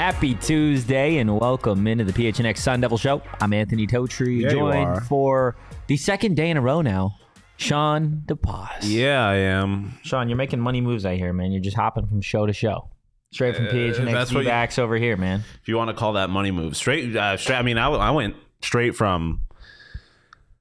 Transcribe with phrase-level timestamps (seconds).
[0.00, 3.20] Happy Tuesday and welcome into the PHNX Sun Devil Show.
[3.38, 5.56] I'm Anthony Totri, Yeah, joined for
[5.88, 7.16] the second day in a row now,
[7.58, 8.78] Shawn DePaz.
[8.80, 9.98] Yeah, I am.
[10.02, 11.52] Shawn, you're making money moves out here, man.
[11.52, 12.88] You're just hopping from show to show.
[13.30, 15.44] Straight from PHNX Uh, that's backs over here, man.
[15.60, 17.56] If you want to call that money move, straight, uh, straight.
[17.56, 19.42] I mean, I, I went straight from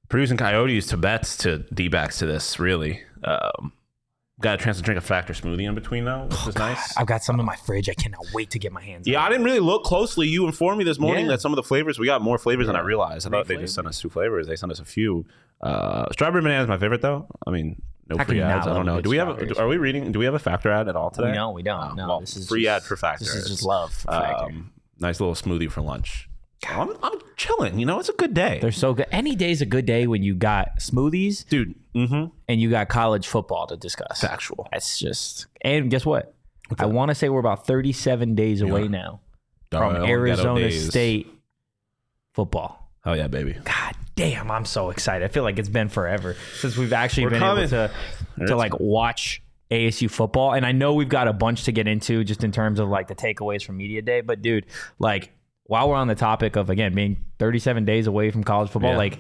[0.10, 2.60] producing coyotes to bets to D backs to this.
[2.60, 3.72] Really, um,
[4.42, 6.96] got a chance to drink a factor smoothie in between though, which is nice.
[6.98, 7.90] I've got some in my fridge.
[7.90, 10.28] I cannot wait to get my hands Yeah, I didn't really look closely.
[10.28, 11.32] You informed me this morning Yeah.
[11.32, 13.28] that some of the flavors we got more flavors than I realized.
[13.28, 14.48] I thought they just sent us two flavors.
[14.48, 15.26] They sent us a few.
[15.62, 17.28] Uh, strawberry banana is my favorite though.
[17.46, 18.68] I mean, no How can free you not ads.
[18.68, 18.96] I don't know.
[18.96, 19.28] good Do we have?
[19.28, 19.58] strawberries?
[19.58, 20.12] Are we reading?
[20.12, 21.32] Do we have a factor ad at all today?
[21.34, 21.52] No.
[21.52, 21.92] We don't.
[21.92, 23.26] Oh, no, well, this is free just, ad for factor.
[23.26, 24.46] This is just love for factor.
[24.46, 26.28] Um, nice little smoothie for lunch.
[26.68, 27.80] I'm, I'm chilling.
[27.80, 29.08] You know, it's a good day, They're so good.
[29.12, 31.74] Any day's a good day when you got smoothies dude.
[31.96, 32.26] Mm-hmm.
[32.48, 34.22] and you got college football to discuss.
[34.22, 34.68] Factual.
[34.72, 36.36] That's just and guess what?
[36.78, 39.22] I want to say we're about 37 days away now
[39.72, 40.90] from Arizona days.
[40.90, 41.28] State
[42.34, 42.92] football.
[43.06, 43.58] Oh yeah, baby.
[43.64, 45.26] God damn, I'm so excited.
[45.26, 47.64] I feel like it's been forever since we've actually We're been coming.
[47.64, 47.70] able
[48.38, 50.54] to to like watch ASU football.
[50.54, 53.08] And I know we've got a bunch to get into just in terms of like
[53.08, 54.22] the takeaways from media day.
[54.22, 54.66] But dude,
[55.00, 55.32] like
[55.70, 58.98] while we're on the topic of again being 37 days away from college football, Yeah.
[58.98, 59.20] like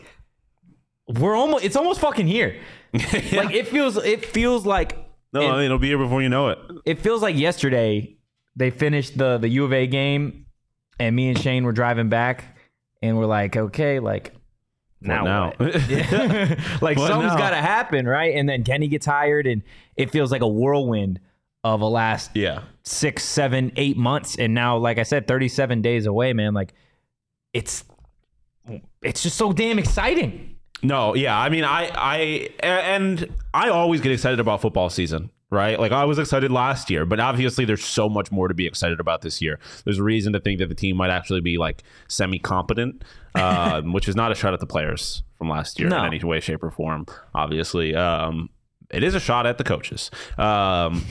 [1.08, 2.60] we're almost it's almost fucking here.
[2.94, 4.98] Like it feels it feels like
[5.32, 6.58] No, and- I mean, it'll be here before you know it.
[6.86, 8.18] it feels like yesterday
[8.56, 10.48] they finished the the U of A game,
[11.00, 12.44] and me and Shane were driving back,
[13.04, 14.34] and we're like, okay, like
[15.02, 15.54] now, now?
[15.88, 16.56] Yeah.
[16.82, 18.34] like What something's got to happen, right?
[18.36, 19.62] And then Kenny gets hired, and
[19.96, 21.20] it feels like a whirlwind
[21.64, 22.62] of a last Yeah.
[22.84, 26.54] six, seven, eight months, and now, like I said, thirty seven days away, man.
[26.54, 26.74] Like
[27.54, 27.84] it's
[29.02, 30.56] it's just so damn exciting.
[30.84, 31.38] No, yeah.
[31.38, 35.78] I mean, I, I, and I always get excited about football season, right?
[35.80, 39.00] Like I was excited last year, but obviously there's so much more to be excited
[39.02, 39.60] about this year.
[39.84, 43.04] There's a reason to think that the team might actually be like semi-competent,
[43.36, 46.00] um, which is not a shot at the players from last year No.
[46.00, 47.06] in any way, shape, or form.
[47.36, 48.50] Obviously, um,
[48.90, 50.12] it is a shot at the coaches.
[50.38, 51.04] Um,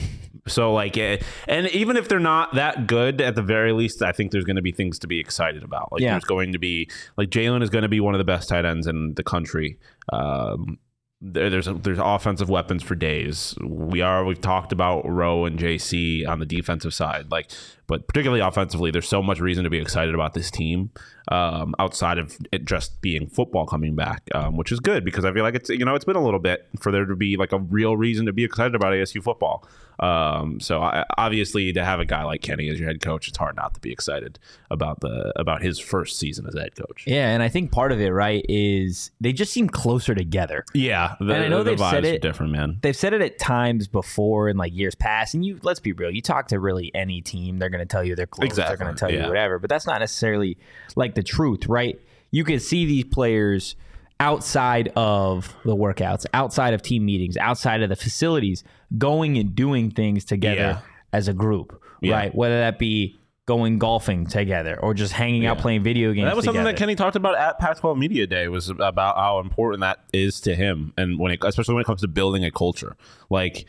[0.49, 1.17] so like, eh,
[1.47, 4.55] and even if they're not that good, at the very least, I think there's going
[4.57, 5.91] to be things to be excited about.
[5.91, 6.11] Like Yeah.
[6.11, 8.65] there's going to be like Jalen is going to be one of the best tight
[8.65, 9.77] ends in the country.
[10.11, 10.77] Um,
[11.21, 13.53] there, there's there's offensive weapons for days.
[13.61, 17.51] We are we've talked about Rowe and JC on the defensive side, like,
[17.89, 20.91] but particularly offensively, there's so much reason to be excited about this team
[21.29, 25.33] um, outside of it just being football coming back, um, which is good because I
[25.33, 27.51] feel like it's you know it's been a little bit for there to be like
[27.51, 29.67] a real reason to be excited about ASU football.
[29.99, 33.37] Um, so I, obviously to have a guy like Kenny as your head coach, it's
[33.37, 34.39] hard not to be excited
[34.71, 37.03] about the about his first season as head coach.
[37.05, 40.63] Yeah, and I think part of it, right, is they just seem closer together.
[40.73, 42.77] Yeah, the, And I know the they've vibes said are it- different, man.
[42.81, 46.09] they've said it at times before in like years past and you let's be real
[46.11, 48.93] you talk to really any team they're going to tell you they're close they're going
[48.93, 49.23] to tell yeah.
[49.23, 50.57] you whatever but that's not necessarily
[50.95, 51.99] like the truth right
[52.31, 53.75] you can see these players
[54.19, 58.63] outside of the workouts outside of team meetings outside of the facilities
[58.97, 60.79] going and doing things together Yeah.
[61.13, 62.15] as a group Yeah.
[62.15, 66.35] right whether that be going golfing together or just hanging out playing video games That
[66.35, 69.97] was something that Kenny talked about at Pac-12 Media Day was about how important that
[70.13, 72.95] is to him, and when it, especially when it comes to building a culture.
[73.31, 73.67] Like,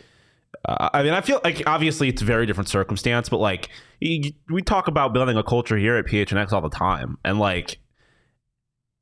[0.65, 3.69] uh, I mean, I feel like obviously it's a very different circumstance, but like
[4.01, 7.79] we talk about building a culture here at PHNX all the time, and like.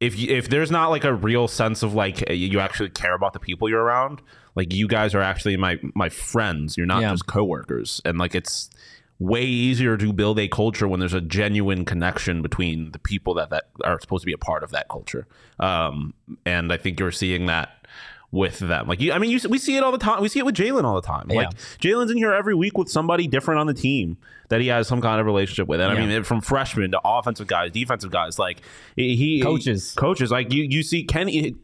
[0.01, 3.33] If you, if there's not like a real sense of like you actually care about
[3.33, 4.23] the people you're around,
[4.55, 6.77] like you guys are actually my my friends.
[6.77, 7.11] You're not Yeah.
[7.11, 8.71] just coworkers, and like it's
[9.19, 13.51] way easier to build a culture when there's a genuine connection between the people that,
[13.51, 15.27] that are supposed to be a part of that culture.
[15.59, 16.15] Um,
[16.47, 17.71] and I think you're seeing that
[18.31, 18.87] with them.
[18.87, 20.21] Like, you, I mean, you, we see it all the time.
[20.21, 21.29] We see it with Jalen all the time.
[21.29, 21.49] Like,
[21.81, 25.01] Jalen's in here every week with somebody different on the team that he has some
[25.01, 25.81] kind of relationship with.
[25.81, 28.63] And I mean, from freshmen to offensive guys, defensive guys, like
[28.97, 29.95] he, he Coaches.
[29.97, 30.31] coaches.
[30.31, 31.55] Like you, you see Kenny.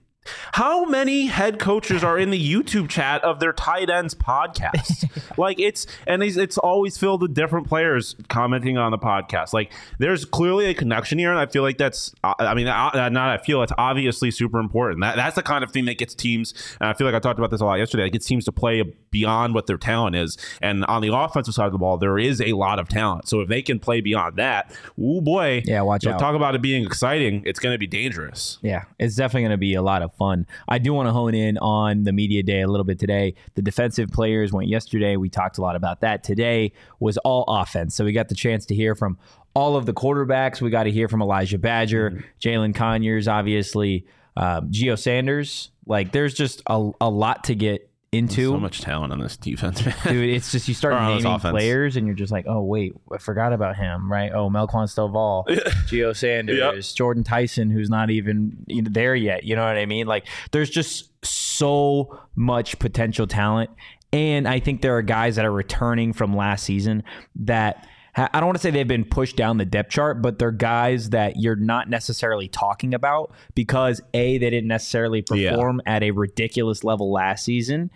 [0.52, 5.10] How many head coaches are in the YouTube chat of their tight ends podcast?
[5.38, 9.52] like it's and it's, it's always filled with different players commenting on the podcast.
[9.52, 12.14] Like there's clearly a connection here, and I feel like that's.
[12.22, 15.00] Uh, I mean, I, not I feel it's obviously super important.
[15.00, 16.54] That that's the kind of thing that gets teams.
[16.80, 18.04] And I feel like I talked about this a lot yesterday.
[18.04, 18.82] Like it gets teams to play
[19.14, 20.36] beyond what their talent is.
[20.60, 23.28] And on the offensive side of the ball, there is a lot of talent.
[23.28, 26.18] So if they can play beyond that, oh boy, Yeah, watch out.
[26.18, 27.44] Talk about it being exciting.
[27.46, 28.58] It's going to be dangerous.
[28.60, 30.46] Yeah, it's definitely going to be a lot of fun.
[30.68, 33.36] I do want to hone in on the media day a little bit today.
[33.54, 35.16] The defensive players went yesterday.
[35.16, 36.24] We talked a lot about that.
[36.24, 37.94] Today was all offense.
[37.94, 39.16] So we got the chance to hear from
[39.54, 40.60] all of the quarterbacks.
[40.60, 44.06] We got to hear from Elijhah Badger, Jalen Conyers, obviously,
[44.36, 45.70] um, Geo Sanders.
[45.86, 48.50] Like, there's just a, a lot to get into.
[48.50, 49.94] So much talent on this defense, man.
[50.04, 51.52] Dude, it's just you start Or on this naming offense.
[51.52, 54.32] players and you're just like, oh wait, I forgot about him, right?
[54.32, 55.44] Oh, Melquan Stovall,
[55.88, 59.44] Geo Sanders, Jordan Tyson, who's not even you know, there yet.
[59.44, 60.06] You know what I mean?
[60.06, 63.70] Like, there's just so much potential talent,
[64.12, 67.02] and I think there are guys that are returning from last season
[67.36, 67.86] that.
[68.16, 71.10] I don't want to say they've been pushed down the depth chart, but they're guys
[71.10, 75.50] that you're not necessarily talking about because A, they didn't necessarily Yeah.
[75.50, 77.90] perform at a ridiculous level last season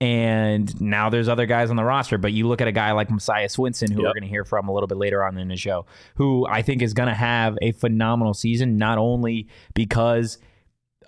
[0.00, 2.18] and now there's other guys on the roster.
[2.18, 4.68] But you look at a guy like Messiah Swinson, who we're going to hear from
[4.68, 7.58] a little bit later on in the show, who I think is going to have
[7.60, 10.38] a phenomenal season, not only because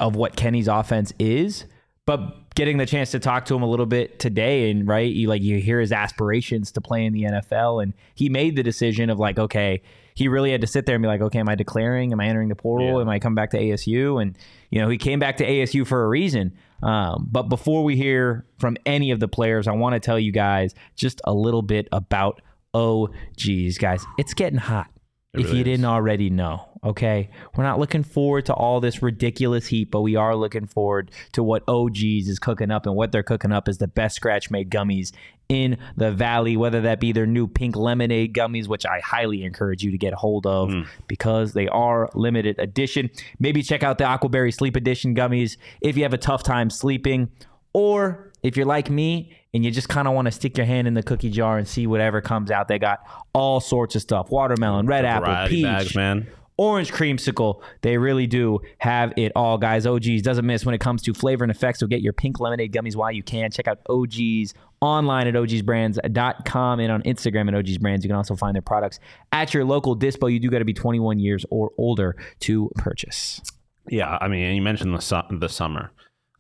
[0.01, 1.67] of what Kenny's offense is,
[2.05, 5.29] but getting the chance to talk to him a little bit today and right you
[5.29, 9.09] like you hear his aspirations to play in the NFL and he made the decision
[9.11, 9.81] of like okay
[10.15, 12.27] he really had to sit there and be like okay am I declaring am I
[12.27, 13.01] entering the portal Yeah.
[13.01, 14.37] am I coming back to ASU and
[14.71, 16.53] you know he came back to ASU for a reason
[16.83, 20.33] um, but before we hear from any of the players I want to tell you
[20.33, 22.43] guys just a little bit about
[22.75, 24.89] oh geez guys it's getting hot
[25.35, 25.65] if really you is.
[25.65, 26.67] didn't already know.
[26.83, 31.11] Okay, we're not looking forward to all this ridiculous heat, but we are looking forward
[31.33, 34.51] to what OGs is cooking up, and what they're cooking up is the best scratch
[34.51, 35.13] made gummies
[35.51, 36.57] in the valley.
[36.57, 40.15] Whether that be their new pink lemonade gummies, which I highly encourage you to get
[40.15, 40.73] a hold of
[41.07, 43.11] because they are limited edition.
[43.39, 47.31] Maybe check out the Aquaberry Sleep Edition gummies if you have a tough time sleeping,
[47.75, 50.89] or if you're like me and you just kind of want to stick your hand
[50.89, 52.69] in the cookie jar and see whatever comes out.
[52.69, 53.01] They got
[53.35, 56.27] all sorts of stuff: watermelon, red apple, peach, bags, man.
[56.61, 57.63] Orange creamsicle.
[57.81, 59.87] They really do have it all, guys.
[59.87, 61.81] OGs doesn't miss when it comes to flavor and effects.
[61.81, 63.51] So get your pink lemonade gummies while you can.
[63.51, 64.53] Check out OGs
[64.83, 68.05] online at ogsbrands.com and on Instagram at OGs Brands.
[68.05, 69.01] You can also find their products
[69.33, 70.31] at your local dispo.
[70.31, 73.41] You do got to be 21 years or older to purchase.
[73.89, 75.91] Yeah, I mean, you mentioned the su- the summer.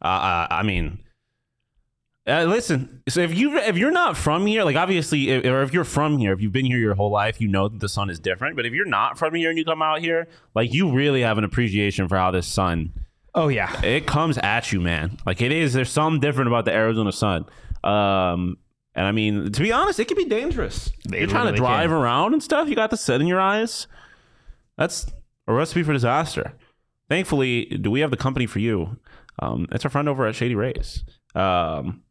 [0.02, 1.02] Uh, uh, I mean,
[2.31, 3.03] uh, listen.
[3.09, 6.19] So if you if you're not from here, like obviously, if, or if you're from
[6.19, 8.56] here, if you've been here your whole life, you know that the sun is different.
[8.56, 11.38] But if you're not from here and you come out here, like you really have
[11.38, 12.93] an appreciation for how this sun
[13.35, 13.81] Oh, yeah.
[13.85, 15.19] it comes at you, man.
[15.25, 15.73] Like it is.
[15.73, 17.44] There's something different about the Arizona sun.
[17.85, 18.59] Um,
[18.94, 20.91] and I mean, to be honest, it can be dangerous.
[21.09, 21.99] They You're trying to drive can.
[21.99, 22.69] around and stuff.
[22.69, 23.87] You got the sun in your eyes.
[24.77, 25.06] That's
[25.47, 26.55] a recipe for disaster.
[27.09, 28.99] Thankfully, do we have the company for you?
[29.38, 31.05] Um, it's our friend over at Shady Rays.
[31.35, 32.03] Um,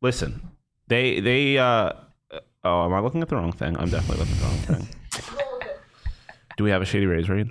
[0.00, 0.40] listen,
[0.88, 1.58] they they.
[1.58, 1.92] Uh,
[2.64, 3.76] oh, am I looking at the wrong thing?
[3.78, 4.88] I'm definitely looking at the wrong thing.
[6.56, 7.50] Do we have a Shady Rays, Reed?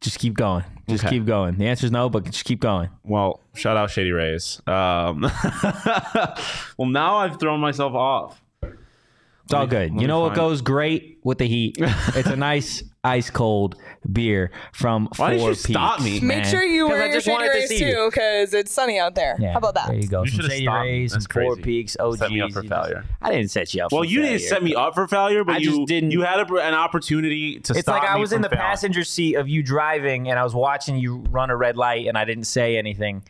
[0.00, 0.64] Just keep going.
[0.88, 1.16] Just Okay.
[1.16, 1.56] keep going.
[1.56, 2.90] The answer is no, but just keep going.
[3.02, 4.60] Well, shout out Shady Rays.
[4.66, 5.22] Um,
[6.76, 8.42] well, now I've thrown myself off.
[9.48, 9.92] It's all good.
[9.94, 11.76] let You know what goes great with the heat?
[11.80, 13.76] it's a nice ice cold
[14.12, 16.26] beer from Why did Four you stop Peaks, me?
[16.26, 16.50] Make man.
[16.50, 17.94] sure you 'Cause I wear your just shady wanted to rays see you.
[17.94, 19.36] too, because it's sunny out there.
[19.40, 19.86] Yeah, How about that?
[19.88, 20.22] There you go.
[20.24, 20.90] You Some should've Shady stopped me.
[20.90, 21.62] Rays, some Four crazy.
[21.62, 22.18] Peaks, OGs.
[22.18, 23.04] Set me up for you just- failure.
[23.22, 23.92] I didn't set you up.
[23.92, 24.48] Well, for you didn't failure.
[24.48, 27.60] set me up for failure, but I you just didn't- You had a, an opportunity
[27.60, 27.78] to stop me.
[27.78, 28.62] It's stop like I me was in from the failing.
[28.62, 32.18] passenger seat of you driving, and I was watching you run a red light, and
[32.18, 33.22] I didn't say anything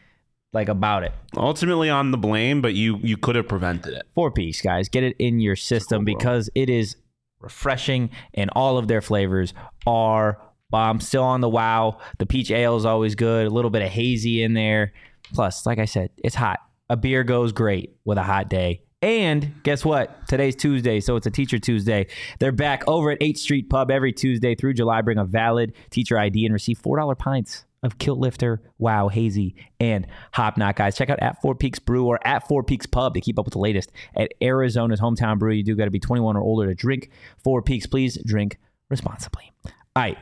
[0.52, 1.12] like about it.
[1.36, 4.06] Ultimately, on the blame, but you you could have prevented it.
[4.14, 6.96] Four Peaks, guys, get it in your system because it is
[7.40, 9.54] refreshing, and all of their flavors
[9.86, 10.40] are
[10.70, 11.00] bomb.
[11.00, 11.98] Still on the wow.
[12.18, 13.46] The peach ale is always good.
[13.46, 14.92] A little bit of hazy in there.
[15.32, 16.60] Plus, like I said, it's hot.
[16.90, 18.82] A beer goes great with a hot day.
[19.00, 20.26] And guess what?
[20.26, 22.08] Today's Tuesday, so it's a Teacher Tuesday.
[22.40, 25.02] They're back over at 8th Street Pub every Tuesday through July.
[25.02, 30.06] Bring a valid teacher ID and receive $4 pints of Kilt Lifter, Wow, Hazy, and
[30.32, 30.96] Hop Knot, guys.
[30.96, 33.52] Check out at Four Peaks Brew or at Four Peaks Pub to keep up with
[33.52, 35.52] the latest at Arizona's hometown brew.
[35.52, 37.10] You do got to be 21 or older to drink
[37.44, 37.86] Four Peaks.
[37.86, 38.58] Please drink
[38.90, 39.52] responsibly.
[39.64, 40.18] All right.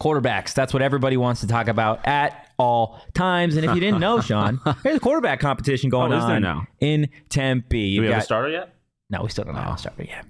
[0.00, 0.52] Quarterbacks.
[0.54, 3.56] That's what everybody wants to talk about at all times.
[3.56, 6.66] And if you didn't know, Shawn, there's a quarterback competition going Oh, on now?
[6.80, 7.70] in Tempe.
[7.70, 8.74] Do You we have got a starter yet?
[9.08, 9.76] no, we still don't have a oh.
[9.76, 10.26] starter yet.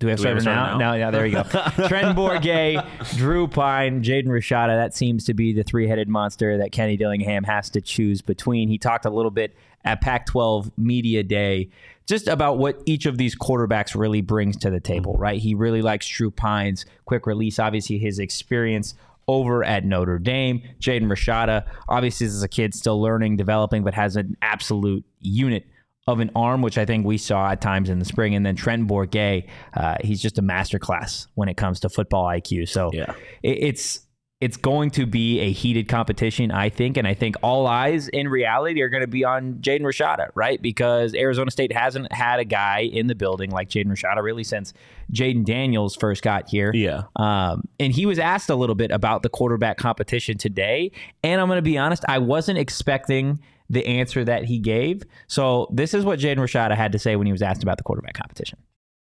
[0.00, 0.78] Do we have Do we have starter a now?
[0.78, 0.90] now?
[0.92, 1.42] No, yeah, there you go.
[1.88, 4.76] Trent Bourguet, Drew Pyne, Jaden Rashada.
[4.76, 8.68] That seems to be the three headed monster that Kenny Dillingham has to choose between.
[8.68, 11.70] He talked a little bit at Pac 12 Media Day
[12.06, 15.40] just about what each of these quarterbacks really brings to the table, right?
[15.40, 18.94] He really likes Drew Pyne's quick release, obviously, his experience
[19.26, 20.62] over at Notre Dame.
[20.80, 25.66] Jaden Rashada, obviously, this is a kid still learning, developing, but has an absolute unit
[26.06, 28.34] of an arm, which I think we saw at times in the spring.
[28.34, 32.68] And then Trent Bourguet, uh, he's just a masterclass when it comes to football IQ.
[32.68, 33.14] So Yeah.
[33.42, 34.00] it, it's
[34.40, 38.28] it's going to be a heated competition, I think, and I think all eyes in
[38.28, 40.60] reality are going to be on Jaden Rashada, right?
[40.60, 44.74] Because Arizona State hasn't had a guy in the building like Jaden Rashada really since
[45.14, 46.72] Jayden Daniels first got here.
[46.74, 47.04] Yeah.
[47.16, 50.90] Um, and he was asked a little bit about the quarterback competition today.
[51.22, 55.02] And I'm going to be honest, I wasn't expecting the answer that he gave.
[55.26, 57.84] So this is what Jaden Rashada had to say when he was asked about the
[57.84, 58.58] quarterback competition.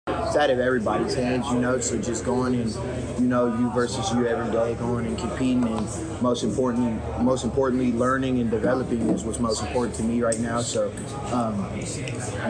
[0.07, 1.79] it's out of everybody's hands, you know.
[1.79, 2.71] So just going and
[3.19, 7.91] you know you versus you every day, going and competing, and most importantly, most importantly,
[7.91, 10.61] learning and developing is what's most important to me right now.
[10.61, 10.91] So,
[11.31, 11.79] um,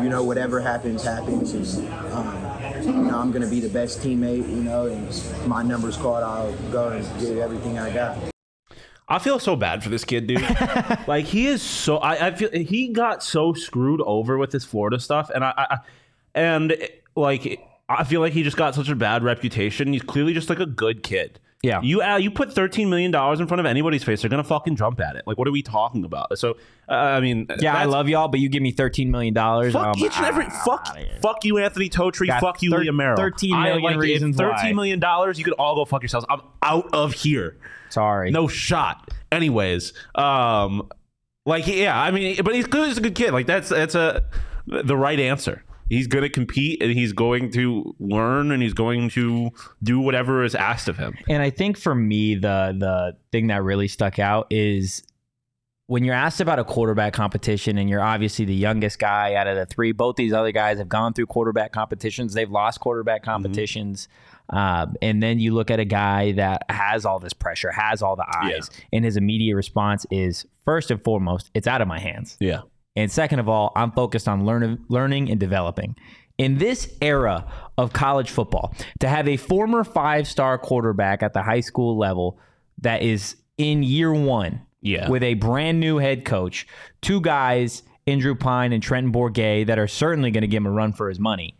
[0.04, 4.48] you know, whatever happens, happens, and um, you know I'm gonna be the best teammate,
[4.50, 6.24] you know, and my number's called.
[6.24, 8.31] I'll go and give everything I got.
[9.12, 10.42] I feel so bad for this kid, dude.
[11.08, 11.98] like he is so.
[11.98, 15.78] I, I feel he got so screwed over with this Florida stuff, and I, I
[16.34, 16.78] and
[17.18, 19.92] like I feel like he just got such a bad reputation.
[19.92, 21.42] He's clearly just like a good kid.
[21.64, 21.80] Yeah.
[21.82, 24.76] You uh, you put thirteen million dollars in front of anybody's face, they're gonna fucking
[24.76, 25.24] jump at it.
[25.28, 26.38] Like, what are we talking about?
[26.40, 26.58] So,
[26.90, 29.34] uh, I mean, Yeah, I love y'all, but you give me $13 million.
[29.36, 32.28] Fuck um, each and every ah, fuck fuck you, Anthony Totri.
[32.28, 33.18] Got Fuck you, thir- Liam Merrill.
[33.18, 34.38] 13 I, like, reasons.
[34.38, 36.26] Thirteen million dollars, you could all go fuck yourselves.
[36.30, 37.58] I'm out of here.
[37.90, 38.32] Sorry.
[38.32, 39.12] No shot.
[39.32, 40.90] Anyways, um,
[41.46, 43.32] like yeah, I mean, but he's clearly a good kid.
[43.32, 44.24] Like that's that's a
[44.68, 45.64] the right answer.
[45.92, 49.52] He's going to compete and he's going to learn and he's going to
[49.84, 51.18] do whatever is asked of him.
[51.28, 55.04] And I think for me, the the thing that really stuck out is
[55.88, 59.58] when you're asked about a quarterback competition, and you're obviously the youngest guy out of
[59.58, 59.92] the three.
[59.92, 62.34] Both these other guys have gone through quarterback competitions.
[62.34, 64.08] They've lost quarterback competitions.
[64.50, 68.16] Um, and then you look at a guy that has all this pressure, has all
[68.16, 72.38] the eyes, and his immediate response is first and foremost, it's out of my hands.
[72.40, 72.62] Yeah.
[72.96, 75.96] And second of all, I'm focused on learn, learning and developing.
[76.38, 77.46] In this era
[77.78, 82.40] of college football, to have a former five star quarterback at the high school level
[82.80, 85.08] that is in year one Yeah.
[85.10, 86.68] with a brand new head coach,
[87.02, 90.72] two guys, Andrew Pyne and Trenton Bourguet, that are certainly going to give him a
[90.72, 91.56] run for his money.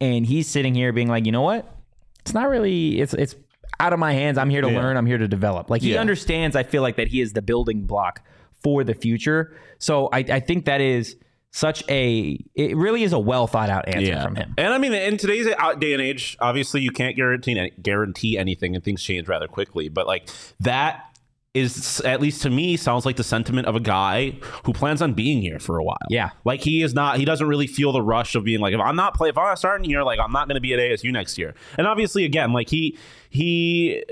[0.00, 1.76] And he's sitting here being like, you know what?
[2.20, 3.36] It's not really, it's, it's,
[3.78, 4.38] out of my hands.
[4.38, 4.78] I'm here to Yeah.
[4.78, 4.96] learn.
[4.96, 5.68] I'm here to develop.
[5.68, 6.00] Like he Yeah.
[6.00, 6.56] understands.
[6.56, 8.22] I feel like that he is the building block
[8.62, 9.56] for the future.
[9.78, 11.16] So I, I think that is
[11.50, 12.38] such a.
[12.54, 14.54] It really is a well thought out answer from him.
[14.56, 15.46] And I mean, in today's
[15.78, 19.88] day and age, obviously you can't guarantee any- guarantee anything, and things change rather quickly.
[19.88, 20.28] But like
[20.60, 21.04] that
[21.54, 24.30] is, at least to me, sounds like the sentiment of a guy
[24.64, 25.98] who plans on being here for a while.
[26.08, 26.30] Yeah.
[26.46, 27.18] like he is not.
[27.18, 29.44] He doesn't really feel the rush of being like, if I'm not play, if I'm
[29.44, 31.54] not starting here, like I'm not going to be at ASU next year.
[31.76, 32.96] And obviously, again, like he
[33.28, 34.02] he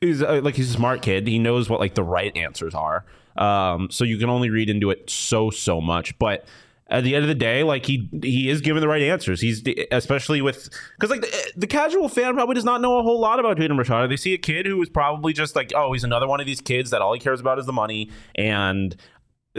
[0.00, 1.26] is uh, like he's a smart kid.
[1.26, 3.04] He knows what like the right answers are.
[3.38, 6.44] Um, so you can only read into it so so much, but
[6.88, 9.40] at the end of the day, like he he is giving the right answers.
[9.40, 13.18] He's especially with because like the, the casual fan probably does not know a whole
[13.20, 14.08] lot about Jaden Rashada.
[14.08, 16.60] They see a kid who is probably just like, oh, he's another one of these
[16.60, 18.94] kids that all he cares about is the money, and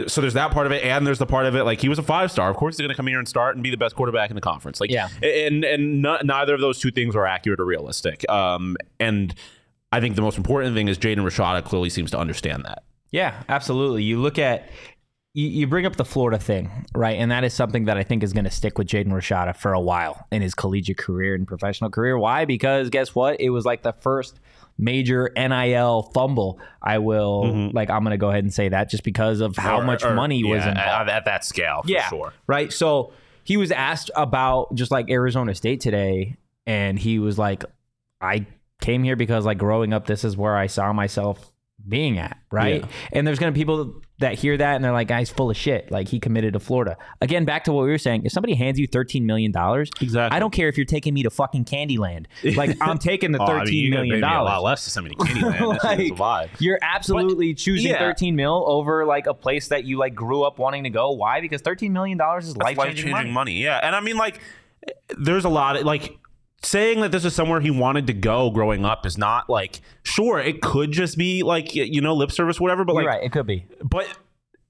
[0.06, 1.98] so there's that part of it, and there's the part of it like he was
[1.98, 2.48] a five star.
[2.50, 4.34] Of course, he's going to come here and start and be the best quarterback in
[4.36, 4.80] the conference.
[4.80, 5.08] Like, Yeah.
[5.22, 8.28] and and no, neither of those two things are accurate or realistic.
[8.30, 9.34] Um, and
[9.92, 12.84] I think the most important thing is Jaden Rashada clearly seems to understand that.
[13.10, 14.02] Yeah, absolutely.
[14.02, 14.68] You look at
[15.34, 17.16] you, you bring up the Florida thing, right?
[17.18, 19.72] And that is something that I think is going to stick with Jaden Rashada for
[19.72, 22.18] a while in his collegiate career and professional career.
[22.18, 22.44] Why?
[22.44, 23.40] Because guess what?
[23.40, 24.40] It was like the first
[24.78, 26.60] major NIL fumble.
[26.82, 27.76] I will mm-hmm.
[27.76, 30.04] like I'm going to go ahead and say that just because of how Or- much
[30.04, 31.08] or- money was involved.
[31.08, 31.82] at, at that scale.
[31.82, 32.32] For yeah, sure.
[32.46, 32.72] right.
[32.72, 33.12] So
[33.44, 36.36] he was asked about just like Arizona State today,
[36.66, 37.64] and he was like,
[38.20, 38.46] "I
[38.80, 41.50] came here because like growing up, this is where I saw myself
[41.86, 42.80] being at." Right.
[42.82, 42.88] Yeah.
[43.12, 45.90] And there's gonna be people that hear that and they're like, "Guy's full of shit."
[45.90, 46.96] Like he committed to Florida.
[47.20, 48.24] Again, back to what we were saying.
[48.24, 50.34] If somebody hands you thirteen million dollars, Exactly.
[50.36, 52.26] I don't care if you're taking me to fucking Candyland.
[52.58, 55.08] Like I'm taking the Oh, I mean, thirteen million me a lot less to to
[55.08, 55.80] Candyland.
[55.82, 56.48] That shit is a vibe.
[56.58, 57.98] You're absolutely choosing yeah.
[57.98, 61.12] 13 mil over like a place that you like grew up wanting to go.
[61.12, 61.40] Why?
[61.40, 63.30] Because 13 million dollars is life changing money.
[63.30, 63.62] money.
[63.62, 64.40] Yeah, and I mean, like,
[65.18, 66.18] there's a lot of like
[66.62, 70.38] saying that this is somewhere he wanted to go growing up is not like sure
[70.38, 73.24] it could just be like you know lip service whatever but You're like right.
[73.24, 73.66] It could be.
[73.82, 74.08] but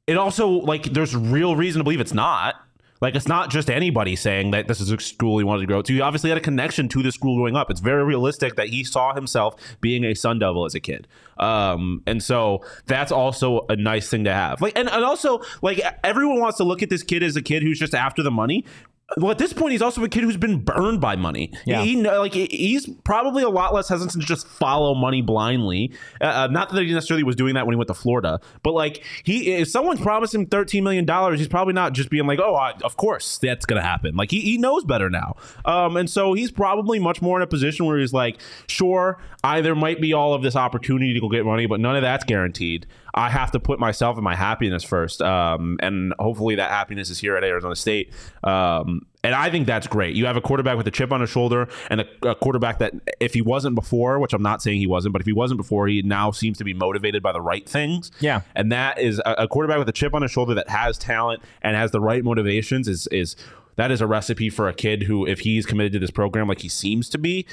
[0.07, 2.57] it also like there's real reason to believe it's not
[3.00, 5.83] Like it's not just anybody saying that this is a school he wanted to grow
[5.83, 5.92] to.
[5.92, 7.71] He obviously had a connection to the school growing up.
[7.71, 11.07] It's very realistic that he saw himself being a Sun Devil as a kid.
[11.38, 14.61] Um, and so that's also a nice thing to have.
[14.61, 17.62] Like and, and also like everyone wants to look at this kid as a kid
[17.62, 18.64] who's just after the money.
[19.17, 21.50] Well, at this point, he's also a kid who's been burned by money.
[21.65, 21.83] Yeah.
[21.83, 25.93] He, like he's probably a lot less hesitant to just follow money blindly.
[26.21, 28.75] Uh, Uh, not that he necessarily was doing that when he went to Florida, but
[28.75, 32.38] like he, if someone's promised him thirteen million dollars, he's probably not just being like,
[32.38, 36.09] "Oh, I, of course that's gonna happen." Like he, he knows better now, um, and
[36.09, 38.38] so he's probably much more in a position where he's like,
[38.69, 41.97] "Sure, I there might be all of this opportunity to go get money, but none
[41.97, 42.87] of that's guaranteed."
[43.18, 47.18] I have to put myself and my happiness first, um, and hopefully that happiness is
[47.18, 48.12] here at Arizona State.
[48.44, 50.14] Um, and I think that's great.
[50.14, 52.94] You have a quarterback with a chip on his shoulder, and a, a quarterback that,
[53.18, 55.88] if he wasn't before, which I'm not saying he wasn't, but if he wasn't before,
[55.88, 58.12] he now seems to be motivated by the right things.
[58.20, 58.42] Yeah.
[58.54, 61.42] and that is a, a quarterback with a chip on his shoulder that has talent
[61.60, 62.87] and has the right motivations.
[62.87, 63.34] Is is
[63.75, 66.60] that is a recipe for a kid who, if he's committed to this program like
[66.60, 67.46] he seems to be,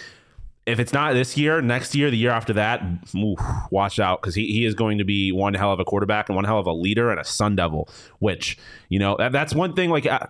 [0.66, 2.82] if it's not this year, next year, the year after that,
[3.16, 6.28] oof, watch out because he, he is going to be one hell of a quarterback
[6.28, 7.88] and one hell of a leader and a Sun Devil.
[8.20, 8.58] Which
[8.90, 9.90] you know that, that's one thing.
[9.90, 10.28] Like uh,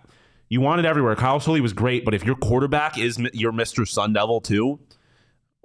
[0.50, 1.16] you want it everywhere.
[1.16, 4.80] Kyle Soelle was great, but if your quarterback is your Mister Sun Devil too,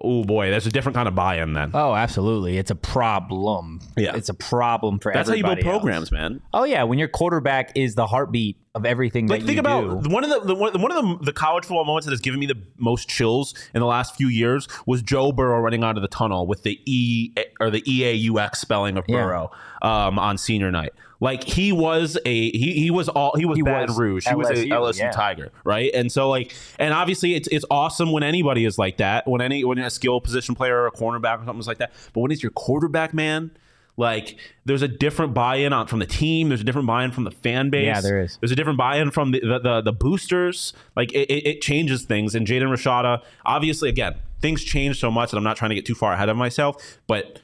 [0.02, 1.70] oh boy, there's a different kind of buy-in then.
[1.74, 2.56] Oh, absolutely.
[2.58, 3.80] It's a problem.
[3.96, 4.16] Yeah.
[4.16, 5.80] It's a problem for that's how you build everybody else.
[5.82, 6.40] programs, man.
[6.52, 10.02] Oh yeah, when your quarterback is the heartbeat of everything Like that think you about
[10.04, 10.10] do.
[10.10, 12.46] one of the, the one, of the, the college football moments that has given me
[12.46, 16.08] the most chills in the last few years was Joe Burrow running out of the
[16.08, 19.16] tunnel with the E or the E A U X spelling of Yeah.
[19.16, 19.50] Burrow
[19.82, 20.92] um, on senior night.
[21.20, 24.26] Like he was a he he was all he was He Baton was Rouge.
[24.26, 25.10] He was a LSU, yeah.
[25.10, 25.90] Tiger, right?
[25.94, 29.28] And so like and obviously it's it's awesome when anybody is like that.
[29.28, 31.92] When any when a skill position player or a cornerback or something is like that.
[32.14, 33.52] But when it's your quarterback, man.
[33.96, 36.48] Like there's a different buy-in on from the team.
[36.48, 37.84] There's a different buy-in from the fan base.
[37.84, 38.38] Yeah, there is.
[38.40, 40.72] There's a different buy-in from the the, the, the boosters.
[40.96, 42.34] Like it, it, it changes things.
[42.34, 45.84] And Jaden Rashada, obviously, again, things change so much that I'm not trying to get
[45.84, 46.98] too far ahead of myself.
[47.06, 47.40] But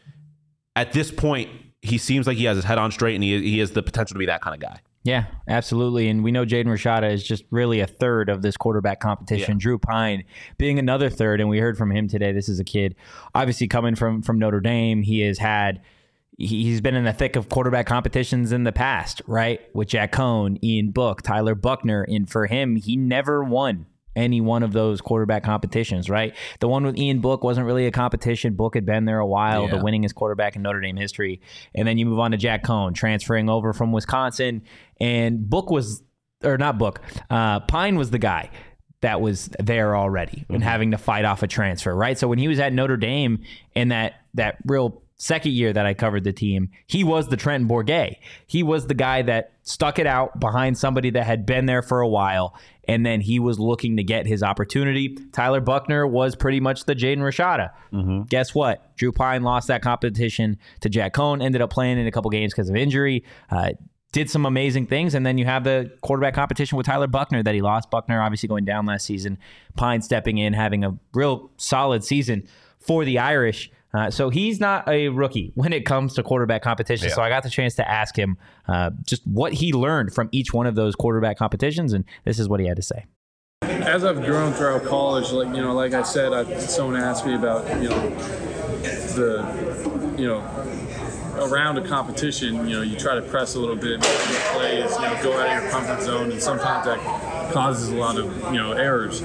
[0.75, 1.51] at this point,
[1.87, 4.15] he seems like he has his head on straight, and he he has the potential
[4.15, 4.81] to be that kind of guy.
[5.03, 6.09] Yeah, absolutely.
[6.09, 9.57] And we know Jaden Rashada is just really a third of this quarterback competition.
[9.59, 10.25] Drew Pyne
[10.59, 12.33] being another third, and we heard from him today.
[12.33, 12.97] This is a kid,
[13.35, 15.03] obviously coming from from Notre Dame.
[15.03, 15.81] He has had.
[16.39, 19.61] he- He's been in the thick of quarterback competitions in the past, right?
[19.75, 22.03] With Jack Coan, Ian Book, Tyler Buchner.
[22.09, 26.35] And for him, he never won any one of those quarterback competitions, right?
[26.61, 28.55] The one with Ian Book wasn't really a competition.
[28.55, 31.41] Book had been there a while, the winningest quarterback in Notre Dame history.
[31.75, 34.63] And then you move on to Jack Coan, transferring over from Wisconsin.
[35.01, 36.03] And Book was,
[36.43, 37.01] or not Book,
[37.31, 38.51] uh, Pyne was the guy
[39.03, 42.19] that was there already and having to fight off a transfer, right?
[42.19, 45.95] So when he was at Notre Dame in that that real second year that I
[45.95, 48.17] covered the team, he was the Trenton Bourguet.
[48.47, 52.01] He was the guy that stuck it out behind somebody that had been there for
[52.01, 52.55] a while,
[52.87, 55.17] and then he was looking to get his opportunity.
[55.33, 57.71] Tyler Buchner was pretty much the Jaden Rashada.
[58.29, 58.97] Guess what?
[58.97, 62.53] Drew Pyne lost that competition to Jack Coan, ended up playing in a couple games
[62.53, 63.25] because of injury.
[63.51, 63.71] Uh,
[64.13, 65.15] did some amazing things.
[65.15, 67.91] And then you have the quarterback competition with Tyler Buchner that he lost.
[67.91, 69.37] Buchner obviously going down last season.
[69.77, 72.49] Pyne stepping in, having a real solid season
[72.79, 73.71] for the Irish.
[73.97, 77.09] Uh, so he's not a rookie when it comes to quarterback competition.
[77.09, 78.37] So I got the chance to ask him
[78.69, 82.47] uh, just what he learned from each one of those quarterback competitions, and this is
[82.47, 83.07] what he had to say.
[83.63, 87.35] as I've grown throughout college, like you know, like I said, I, someone asked me
[87.35, 88.11] about you know
[89.17, 90.41] the you know
[91.39, 95.03] around a competition, you know, you try to press a little bit, make plays, you
[95.03, 96.99] know, go out of your comfort zone, and sometimes that
[97.53, 99.23] causes a lot of you know errors.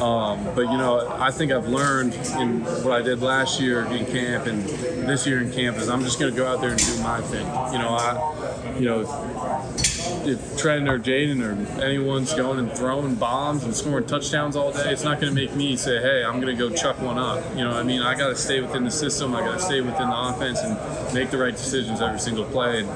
[0.00, 4.06] Um, but you know, I think I've learned in what I did last year in
[4.06, 4.64] camp and
[5.08, 7.20] this year in camp is I'm just going to go out there and do my
[7.20, 7.46] thing.
[7.72, 9.00] You know, I, you know.
[9.00, 9.84] If,
[10.26, 14.90] if Trent or Jaden or anyone's going and throwing bombs and scoring touchdowns all day,
[14.90, 17.44] it's not going to make me say, "Hey, I'm going to go chuck one up."
[17.56, 19.34] You know, I mean, I got to stay within the system.
[19.34, 22.80] I got to stay within the offense and make the right decisions every single play.
[22.80, 22.88] And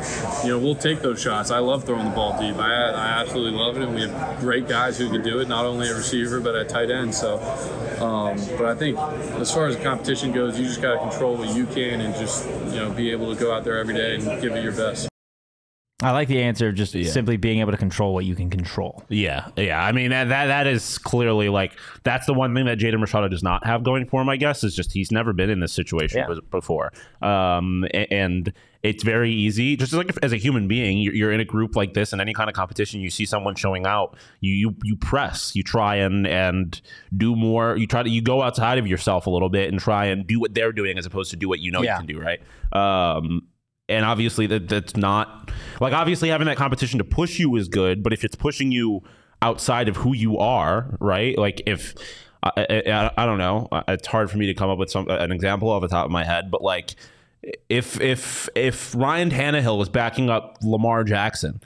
[0.45, 1.51] you know, we'll take those shots.
[1.51, 2.57] I love throwing the ball deep.
[2.57, 5.49] I, I absolutely love it, and we have great guys who can do it.
[5.49, 7.15] Not only a receiver, but a tight end.
[7.15, 7.39] So,
[8.01, 8.99] um, but I think
[9.41, 12.15] as far as the competition goes, you just got to control what you can and
[12.15, 14.73] just you know be able to go out there every day and give it your
[14.73, 15.09] best.
[16.01, 19.03] I like the answer of just simply being able to control what you can control.
[19.09, 19.85] Yeah, yeah.
[19.85, 21.73] I mean that that that is clearly like
[22.05, 24.29] that's the one thing that Jaden Rashada does not have going for him.
[24.29, 26.35] I guess is just he's never been in this situation Yeah.
[26.53, 28.53] before, um, and
[28.85, 29.75] it's very easy.
[29.77, 32.21] Just like if, as a human being, you're, you're in a group like this in
[32.21, 35.97] any kind of competition, you see someone showing out, you you you press, you try
[35.97, 36.81] and and
[37.17, 37.77] do more.
[37.77, 40.39] You try to you go outside of yourself a little bit and try and do
[40.39, 41.95] what they're doing as opposed to do what you know Yeah.
[42.01, 42.21] you can do.
[42.21, 42.41] Right.
[42.73, 43.49] Um,
[43.89, 48.03] and obviously that that's not like obviously having that competition to push you is good
[48.03, 49.03] but if it's pushing you
[49.43, 51.37] outside of who you are, right?
[51.39, 51.95] Like if
[52.43, 55.33] I, I, I don't know, it's hard for me to come up with some an
[55.33, 56.95] example off the top of my head, but like
[57.69, 61.61] if if if Ryan Tannehill was backing up Lamar Jackson,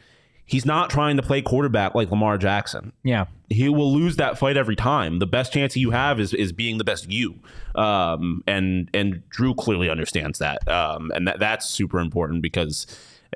[0.44, 2.92] he's not trying to play quarterback like Lamar Jackson.
[3.02, 3.26] Yeah.
[3.48, 5.18] He will lose that fight every time.
[5.18, 7.40] The best chance you have is is being the best you.
[7.74, 10.66] Um, and and Drew clearly understands that.
[10.68, 12.87] Um, and that that's super important because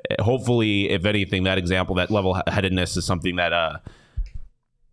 [0.09, 3.77] uh, hopefully, if anything, that example, that level headedness is something that uh,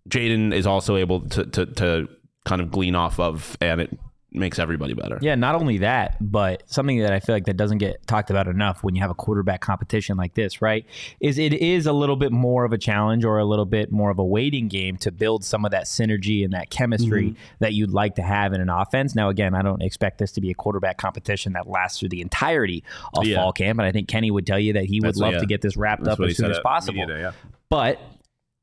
[0.09, 2.09] Jaden is also able to, to to
[2.45, 3.99] kind of glean off of, and it
[4.35, 5.19] makes everybody better.
[5.23, 8.49] Yeah, not only that, but something that I feel like that doesn't get talked about
[8.49, 10.85] enough when you have a quarterback competition like this, right?
[11.21, 14.11] Is it is a little bit more of a challenge or a little bit more
[14.11, 17.35] of a waiting game to build some of that synergy and that chemistry Mm-hmm.
[17.61, 19.15] that you'd like to have in an offense.
[19.15, 22.21] Now, again, I don't expect this to be a quarterback competition that lasts through the
[22.21, 22.83] entirety
[23.17, 23.37] of Yeah.
[23.37, 25.39] fall camp, and I think Kenny would tell you that he would That's- love yeah.
[25.41, 26.99] to get this wrapped That's up as soon as possible.
[27.01, 27.33] media yeah.
[27.69, 28.01] But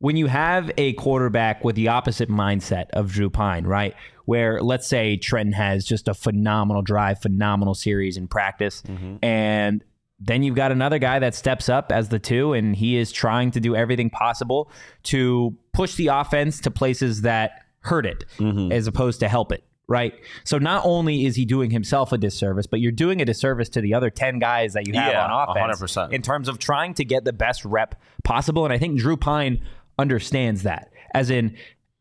[0.02, 3.96] when you have a quarterback with the opposite mindset of Drew Pyne, right?
[4.26, 8.84] Where let's say Trenton has just a phenomenal drive, phenomenal series in practice,
[9.22, 9.84] and
[10.20, 13.52] then you've got another guy that steps up as the two, and he is trying
[13.52, 14.70] to do everything possible
[15.04, 18.26] to push the offense to places that hurt it
[18.72, 19.64] as opposed to help it.
[19.88, 20.14] Right.
[20.46, 23.82] So not only is he doing himself a disservice, but you're doing a disservice to
[23.82, 26.14] the other 10 guys that you have Yeah, on offense 100%.
[26.14, 28.64] in terms of trying to get the best rep possible.
[28.64, 29.62] And I think Drew Pyne
[30.02, 30.92] understands that.
[31.14, 31.56] As in,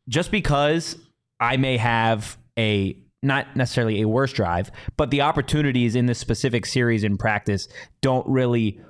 [0.09, 0.97] just because
[1.39, 6.65] I may have a not necessarily a worse drive, but the opportunities in this specific
[6.67, 7.69] series in practice
[8.01, 8.81] don't really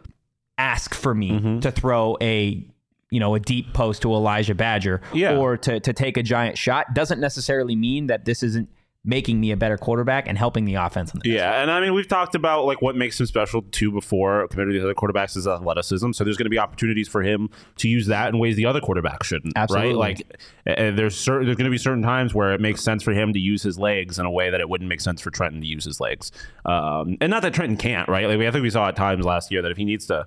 [0.57, 1.61] ask for me Mm-hmm.
[1.61, 2.65] to throw a
[3.11, 5.37] you know a deep post to Elijhah Badger Yeah.
[5.37, 8.69] or to to take a giant shot doesn't necessarily mean that this isn't
[9.03, 11.11] making me a better quarterback and helping the offense.
[11.15, 13.91] on the Yeah, and I mean we've talked about like what makes him special too
[13.91, 16.13] before compared to the other quarterbacks is athleticism.
[16.13, 18.81] So there's going to be opportunities for him to use that in ways the other
[18.81, 19.55] quarterbacks shouldn't.
[19.57, 19.95] Absolutely.
[19.95, 19.97] Right?
[19.97, 23.13] Like uh, there's certain there's going to be certain times where it makes sense for
[23.13, 25.63] him to use his legs in a way that it wouldn't make sense for Trenton
[25.63, 26.31] to use his legs.
[26.67, 28.27] Um, and not that Trenton can't, right?
[28.27, 30.27] Like I think we saw at times last year that if he needs to.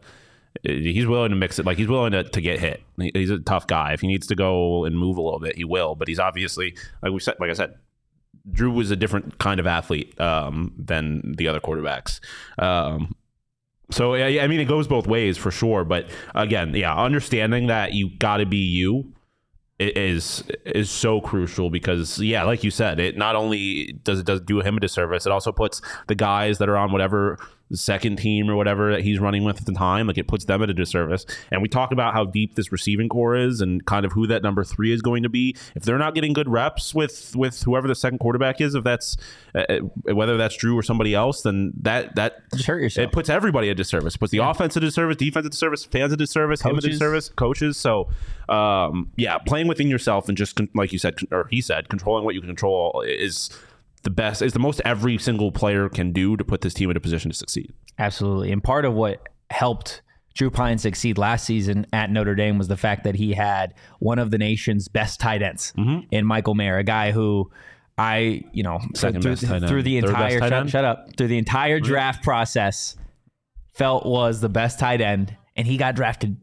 [0.61, 1.65] He's willing to mix it.
[1.65, 2.83] Like he's willing to, to get hit.
[3.15, 3.93] He's a tough guy.
[3.93, 5.95] If he needs to go and move a little bit, he will.
[5.95, 7.73] But he's obviously, like we said, like I said,
[8.51, 12.19] Drew was a different kind of athlete um, than the other quarterbacks.
[12.57, 13.15] Um,
[13.91, 15.83] so yeah, I mean, it goes both ways for sure.
[15.83, 19.13] But again, yeah, understanding that you got to be you
[19.79, 24.41] is is so crucial because yeah, like you said, it not only does it does
[24.41, 27.37] do him a disservice, it also puts the guys that are on whatever
[27.77, 30.61] second team or whatever that he's running with at the time, like it puts them
[30.61, 31.25] at a disservice.
[31.51, 34.43] And we talk about how deep this receiving core is and kind of who that
[34.43, 35.55] number three is going to be.
[35.75, 39.17] If they're not getting good reps with with whoever the second quarterback is, if that's
[39.55, 43.07] uh, whether that's Drew or somebody else, then that that Just hurt yourself.
[43.07, 44.15] it puts everybody at disservice.
[44.15, 46.91] It puts the offense at disservice, defense at disservice, fans at disservice, him at Coaches.
[46.91, 47.77] disservice, coaches.
[47.77, 48.09] So,
[48.49, 51.89] um, yeah, playing within yourself and just con- like you said, con- or he said,
[51.89, 53.49] controlling what you can control is
[54.03, 54.41] the best.
[54.41, 57.31] Is the most every single player can do to put this team in a position
[57.31, 57.73] to succeed.
[57.97, 58.51] Absolutely.
[58.51, 60.01] And part of what helped
[60.33, 64.17] Drew Pyne succeed last season at Notre Dame was the fact that he had one
[64.19, 66.07] of the nation's best tight ends Mm-hmm.
[66.11, 67.51] in Michael Mayer, a guy who
[67.97, 71.79] I, you know, Second through, through the Third entire shut, shut up through the entire
[71.79, 72.95] draft process
[73.75, 76.37] felt was the best tight end, and he got drafted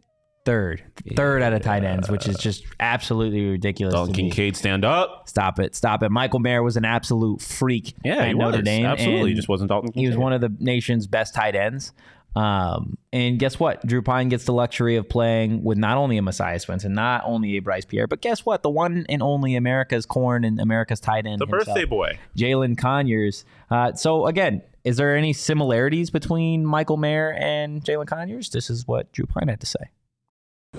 [0.45, 0.83] third,
[1.17, 3.95] third out of tight ends, which is just absolutely ridiculous.
[3.95, 4.23] Dalton me.
[4.25, 5.29] Kincaid, stand up.
[5.29, 6.11] Stop it, stop it.
[6.11, 8.65] Michael Mayer was an absolute freak Yeah, he Notre was.
[8.65, 8.87] Dame.
[8.87, 9.31] Absolutely.
[9.31, 11.93] He just wasn't Dalton He was one of the nation's best tight ends.
[12.37, 13.85] Um, and guess what?
[13.85, 17.57] Drew Pyne gets the luxury of playing with not only a Messiah Swinson, not only
[17.57, 18.63] a Bryce Pierre, but guess what?
[18.63, 21.41] The one and only America's corn and America's tight end.
[21.41, 22.19] The himself, birthday boy.
[22.37, 23.45] Jalen Conyers.
[23.69, 28.49] Uh, so again, is there any similarities between Michael Mayer and Jalen Conyers?
[28.51, 29.91] This is what Drew Pyne had to say.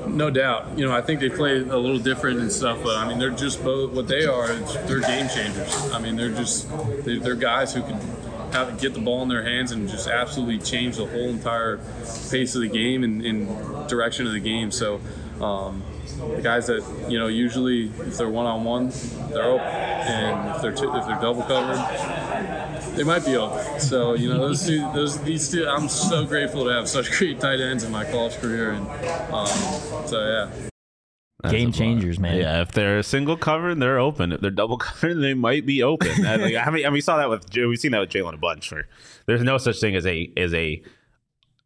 [0.07, 0.77] No doubt.
[0.77, 3.29] You know, I think they play a little different and stuff, but I mean, they're
[3.29, 4.47] just both what they are.
[4.47, 5.91] They're game changers.
[5.91, 6.69] I mean, they're just
[7.03, 7.99] they're, guys who can
[8.51, 11.77] have get the ball in their hands and just absolutely change the whole entire
[12.29, 14.71] pace of the game and, and direction of the game.
[14.71, 15.01] So.
[15.41, 15.81] Um,
[16.35, 18.91] the guys that you know usually if they're one on one
[19.31, 22.60] they're open and if they're if they're double covered
[23.01, 23.79] they might be open.
[23.79, 25.67] So you know those two, those these two.
[25.67, 28.87] I'm so grateful to have such great tight ends in my college career, and
[29.33, 29.47] um,
[30.05, 30.67] so yeah.
[31.41, 32.37] That's Game changers, man.
[32.37, 34.31] Yeah, if they're single covered, they're open.
[34.31, 36.27] If they're double covered, they might be open.
[36.27, 38.37] I mean, I mean, and we saw that with we've seen that with Jalen a
[38.37, 38.69] bunch.
[38.69, 38.87] For
[39.25, 40.83] there's no such thing as a as a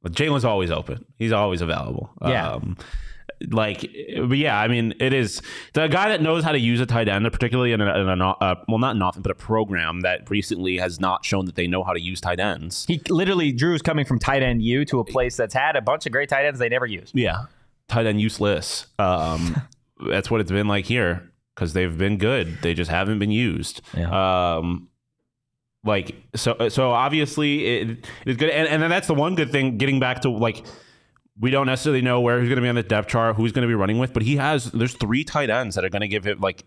[0.06, 1.04] Jalen's always open.
[1.18, 2.12] He's always available.
[2.22, 2.52] Yeah.
[2.52, 2.78] Um,
[3.50, 3.82] like,
[4.28, 5.42] but yeah, I mean, it is
[5.74, 8.16] the guy that knows how to use a tight end, particularly in a, in a
[8.16, 11.68] not- uh, well, not nothing, but a program that recently has not shown that they
[11.68, 12.86] know how to use tight ends.
[12.88, 16.06] He literally Drew's coming from tight end U to a place that's had a bunch
[16.06, 17.16] of great tight ends they never used.
[17.16, 17.46] Yeah,
[17.88, 18.88] tight end useless.
[19.00, 19.62] Um,
[20.10, 22.62] that's what it's been like here because they've been good.
[22.62, 23.82] They just haven't been used.
[23.96, 24.58] Yeah.
[24.58, 24.90] Um,
[25.84, 29.78] like so, so obviously it is good, and, and then that's the one good thing.
[29.78, 30.66] Getting back to like,
[31.40, 33.52] we don't necessarily know where he's going to be on the depth chart, who he's
[33.52, 34.72] going to be running with, but he has.
[34.72, 36.64] There's three tight ends that are going to give him like.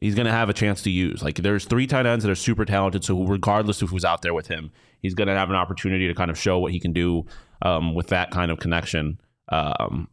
[0.00, 1.22] He's going to have a chance to use.
[1.22, 3.04] Like, there's three tight ends that are super talented.
[3.04, 6.14] So, regardless of who's out there with him, he's going to have an opportunity to
[6.14, 7.24] kind of show what he can do
[7.62, 9.20] um, with that kind of connection.
[9.48, 10.08] Um,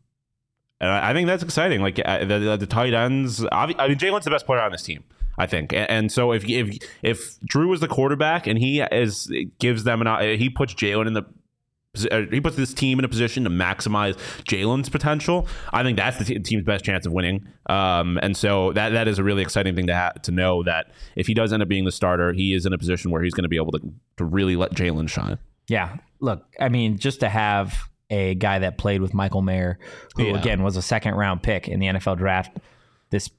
[0.79, 1.81] and I I think that's exciting.
[1.81, 4.71] Like uh, the, the, the tight ends, obvi- I mean, Jalen's the best player on
[4.71, 5.03] this team,
[5.37, 5.73] I think.
[5.73, 10.07] And, so if if if Drew was the quarterback and he is gives them an
[10.07, 11.23] uh, he puts Jalen in the
[11.95, 15.47] he puts this team in a position to maximize Jalen's potential.
[15.73, 17.47] I think that's the te- team's best chance of winning.
[17.67, 20.91] Um, and so that that is a really exciting thing to ha- to know that
[21.15, 23.33] if he does end up being the starter, he is in a position where he's
[23.33, 23.79] going to be able to
[24.17, 25.39] to really let Jalen shine.
[25.67, 25.97] Yeah.
[26.19, 29.79] Look, I mean, just to have a guy that played with Michael Mayer,
[30.15, 30.37] who Yeah.
[30.39, 32.57] again was a second round pick in the NFL draft
[33.09, 33.29] this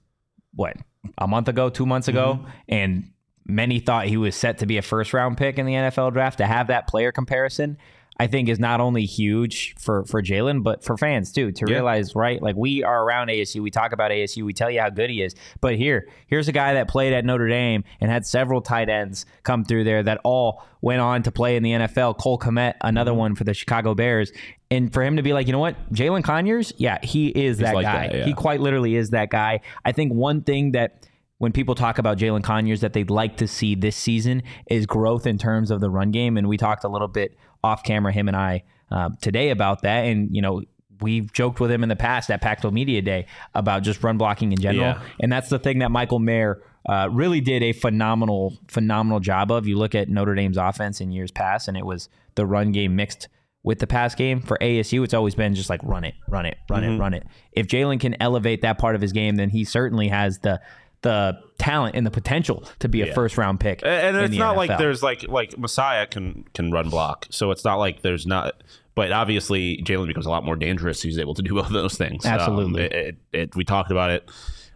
[0.55, 0.77] what,
[1.19, 2.51] a month ago, two months ago, Mm-hmm.
[2.69, 3.11] and
[3.47, 6.39] many thought he was set to be a first round pick in the NFL draft.
[6.39, 7.79] To have that player comparison,
[8.21, 11.51] I think is not only huge for for Jalen, but for fans too.
[11.53, 11.75] To Yeah.
[11.77, 12.41] realize, right?
[12.43, 15.23] Like we are around ASU, we talk about ASU, we tell you how good he
[15.23, 15.35] is.
[15.61, 19.25] But here, here's a guy that played at Notre Dame and had several tight ends
[19.43, 22.19] come through there that all went on to play in the NFL.
[22.19, 23.19] Cole Kmet, another Mm-hmm.
[23.21, 24.33] one for the Chicago Bears.
[24.71, 27.75] And for him to be like, you know what, Jalen Conyers, yeah, he is that
[27.75, 28.07] like guy.
[28.09, 28.25] that, yeah.
[28.27, 29.61] He quite literally is that guy.
[29.85, 31.07] I think one thing that
[31.39, 35.27] when people talk about Jalen Conyers that they'd like to see this season is growth
[35.27, 36.37] in terms of the run game.
[36.37, 40.01] And we talked a little bit off camera, him and I, uh, today about that.
[40.07, 40.63] And, you know,
[41.01, 44.53] we've joked with him in the past at Pac-12 Media Day about just run blocking
[44.53, 44.85] in general.
[44.85, 45.03] Yeah.
[45.21, 49.67] And that's the thing that Michael Mayer uh, really did a phenomenal, phenomenal job of.
[49.67, 52.97] You look at Notre Dame's offense in years past, and it was the run game
[52.97, 53.29] mixed
[53.63, 54.41] with the pass game.
[54.41, 56.93] For ASU, it's always been just like run it, run it, run Mm-hmm.
[56.93, 57.27] it, run it.
[57.53, 60.61] If Jalen can elevate that part of his game, then he certainly has the
[61.03, 63.81] the talent and the potential to be a first round pick.
[63.85, 67.65] and in it's not like there's like like Messiah can can run block, so it's
[67.65, 68.63] not like there's not.
[68.97, 71.01] But obviously, Jalen becomes a lot more dangerous.
[71.03, 72.27] He's able to do both of those things.
[72.27, 72.83] Um, Absolutely.
[72.83, 74.31] it, it, it- we talked about it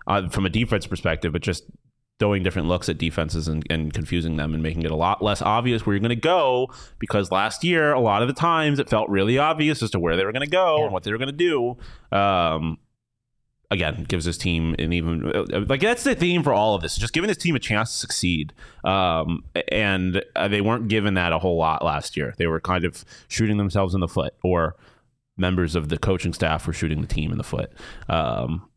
[0.07, 1.65] uh, from a defense perspective, but just
[2.21, 5.43] throwing different looks at defenses and, and confusing them and making it a lot less
[5.43, 6.73] obvious where you're going to go.
[7.01, 10.17] Because last year, a lot of the times, it felt really obvious as to where
[10.17, 11.77] they were going to go and what they were going to do.
[12.17, 12.79] Um,
[13.75, 15.31] again gives this team an even
[15.69, 17.99] like that's the theme for all of this just giving this team a chance to
[17.99, 18.53] succeed.
[18.85, 22.35] Um, and uh, they weren't given that a whole lot last year.
[22.39, 24.77] They were kind of shooting themselves in the foot or
[25.37, 27.73] members of the coaching staff were shooting the team in the foot.
[28.09, 28.69] Um,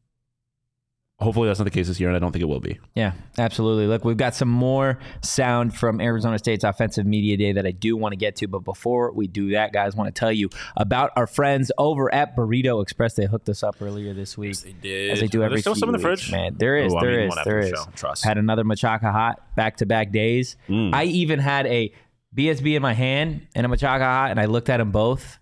[1.19, 3.13] hopefully that's not the case this year and i don't think it will be Yeah,
[3.37, 3.85] absolutely.
[3.87, 7.95] Look, we've got some more sound from Arizona State's Offensive Media Day that I do
[7.95, 8.47] want to get to.
[8.47, 12.35] But before we do that, guys, want to tell you about our friends over at
[12.35, 13.13] Burrito Express.
[13.13, 14.57] They hooked us up earlier this week.
[14.59, 15.11] they did.
[15.11, 16.31] As they do Are there every still few some in the weeks, fridge?
[16.31, 17.83] Man, there is, Oh, I'm is, one after the show.
[17.95, 18.23] Trust.
[18.23, 20.55] Had another Machaca Hot back to back days.
[20.67, 20.93] Mm.
[20.93, 21.93] I even had a
[22.35, 25.37] BSB in my hand and a Machaca Hot, and I looked at them both.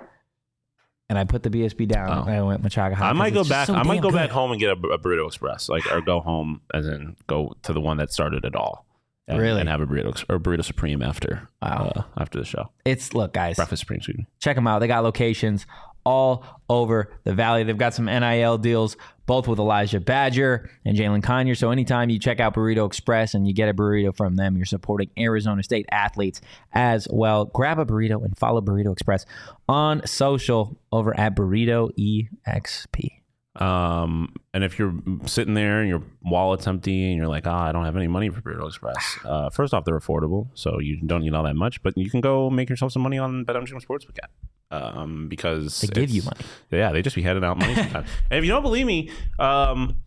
[1.10, 2.10] And I put the BSB down.
[2.10, 2.22] Oh.
[2.24, 3.10] and I went Machaca Hot.
[3.10, 3.68] I might go back.
[3.68, 4.16] so I might go good.
[4.16, 7.54] back home and get a, a burrito express, like or go home as in go
[7.64, 8.86] to the one that started it all.
[9.28, 9.60] And, Really?
[9.60, 11.92] and have a burrito or burrito supreme after Wow.
[11.96, 12.70] uh, after the show.
[12.86, 13.56] It's look, guys.
[13.56, 14.28] Breakfast supreme, excuse me.
[14.40, 14.80] check them out.
[14.80, 15.66] They got locations
[16.06, 17.64] all over the valley.
[17.64, 21.60] They've got some NIL deals, both with Elijhah Badger and Jalen Conyers.
[21.60, 24.66] So anytime you check out Burrito Express and you get a burrito from them, you're
[24.66, 26.42] supporting Arizona State athletes
[26.74, 27.46] as well.
[27.46, 29.26] Grab a burrito and follow Burrito Express
[29.68, 33.25] on social over at Burrito EXP.
[33.56, 34.94] Um, and if you're
[35.26, 38.30] sitting there and your wallet's empty and you're like, ah, I don't have any money
[38.30, 39.18] for Burrito Express.
[39.26, 41.82] Uh, first off, they're affordable, so you don't need all that much.
[41.82, 44.32] But you can go make yourself some money on BetMGM Sportsbook app.
[44.72, 46.40] Um, because They give you money.
[46.72, 48.10] Yeah, they just be handing out money sometimes.
[48.30, 49.98] and if you don't believe me, um,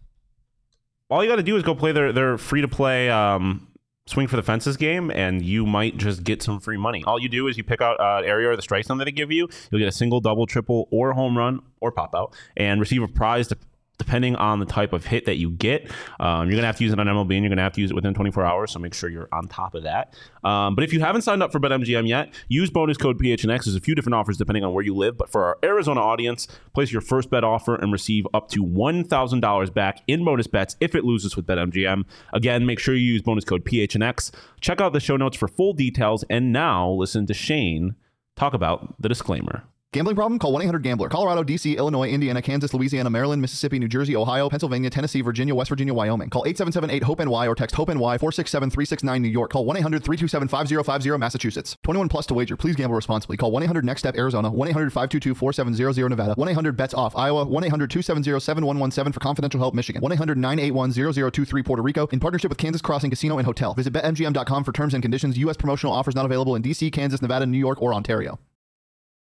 [1.10, 3.68] all you got to do is go play their their free to play um,
[4.08, 7.04] swing for the fences game, and you might just get some free money.
[7.04, 9.12] All you do is you pick out uh, area or the strike zone that they
[9.12, 9.48] give you.
[9.70, 13.08] You'll get a single, double, triple, or home run or pop out, and receive a
[13.08, 13.48] prize.
[13.48, 13.58] To,
[13.98, 16.92] Depending on the type of hit that you get, um, you're gonna have to use
[16.92, 18.70] it on MLB, and you're gonna have to use it within 24 hours.
[18.70, 20.14] So make sure you're on top of that.
[20.44, 23.64] Um, but if you haven't signed up for BetMGM yet, use bonus code PHNX.
[23.64, 25.18] There's a few different offers depending on where you live.
[25.18, 29.74] But for our Arizona audience, place your first bet offer and receive up to $1,000
[29.74, 32.04] back in bonus bets if it loses with BetMGM.
[32.32, 34.30] Again, make sure you use bonus code PHNX.
[34.60, 36.24] Check out the show notes for full details.
[36.30, 37.96] And now listen to Shane
[38.36, 39.64] talk about the disclaimer.
[39.94, 40.38] Gambling problem?
[40.38, 41.08] Call 1 800 Gambler.
[41.08, 45.70] Colorado, D.C., Illinois, Indiana, Kansas, Louisiana, Maryland, Mississippi, New Jersey, Ohio, Pennsylvania, Tennessee, Virginia, West
[45.70, 46.28] Virginia, Wyoming.
[46.28, 49.50] Call 877 8 HOPE NY or text HOPE NY 467 369 New York.
[49.50, 51.74] Call 1 800 327 5050 Massachusetts.
[51.84, 52.54] 21 plus to wager.
[52.54, 53.38] Please gamble responsibly.
[53.38, 57.16] Call 1 800 NEXT STEP Arizona, 1 800 522 4700 Nevada, 1 800 BETS OFF
[57.16, 60.92] Iowa, 1 800 270 7117 for confidential help Michigan, 1 800 981
[61.32, 63.72] 0023 Puerto Rico in partnership with Kansas Crossing Casino and Hotel.
[63.72, 65.38] Visit BetMGM.com for terms and conditions.
[65.38, 65.56] U.S.
[65.56, 68.38] promotional offers not available in D.C., Kansas, Nevada, New York, or Ontario.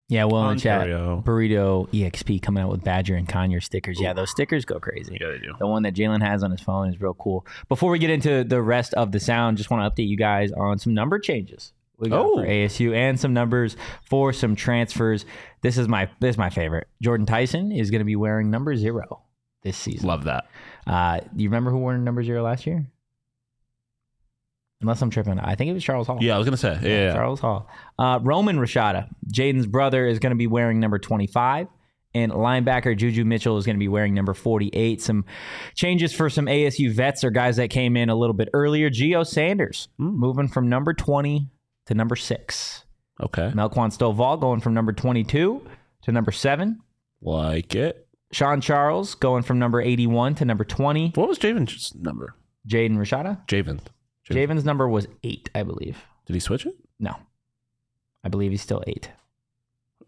[0.08, 4.00] Yeah, well, in the chat, Burrito EXP coming out with Badger and Conyer stickers.
[4.00, 5.18] Yeah, those stickers go crazy.
[5.20, 5.54] Yeah, they do.
[5.58, 7.46] The one that Jalen has on his phone is real cool.
[7.70, 10.52] Before we get into the rest of the sound, just want to update you guys
[10.52, 11.74] on some number changes.
[11.98, 12.36] We got Oh.
[12.38, 15.26] for ASU and some numbers for some transfers.
[15.62, 16.88] This is my this is my favorite.
[17.02, 19.22] Jordan Tyson is going to be wearing number zero
[19.64, 20.06] this season.
[20.08, 20.46] Love that.
[20.86, 22.86] Uh, you remember who wore number zero last year?
[24.86, 26.20] Unless I'm tripping, I think it was Charles Hall.
[26.22, 26.78] Yeah, I was gonna say.
[26.84, 27.14] Yeah, yeah.
[27.14, 27.68] Charles Hall.
[27.98, 31.68] Uh, Roman Rashada, Jaden's brother, is going to be wearing number 25.
[32.14, 35.02] And linebacker Juju Mitchell is going to be wearing number 48.
[35.02, 35.26] Some
[35.74, 38.92] changes for some ASU vets or guys that came in a little bit earlier.
[38.92, 41.50] Geo Sanders moving from number 20
[41.88, 42.86] to number 6.
[43.22, 43.52] Okay.
[43.56, 45.68] Melquan Stovall going from number 22
[46.04, 46.80] to number 7.
[47.24, 48.08] Like it.
[48.32, 51.14] Sean Charles going from number 81 to number 20.
[51.16, 52.36] What was Javen's number?
[52.68, 53.46] Jaden Rashada.
[53.48, 53.80] Javen.
[54.34, 55.98] Javen's number was 8, I believe.
[56.26, 56.76] Did he switch it?
[57.00, 57.16] No.
[58.24, 59.10] I believe he's still 8.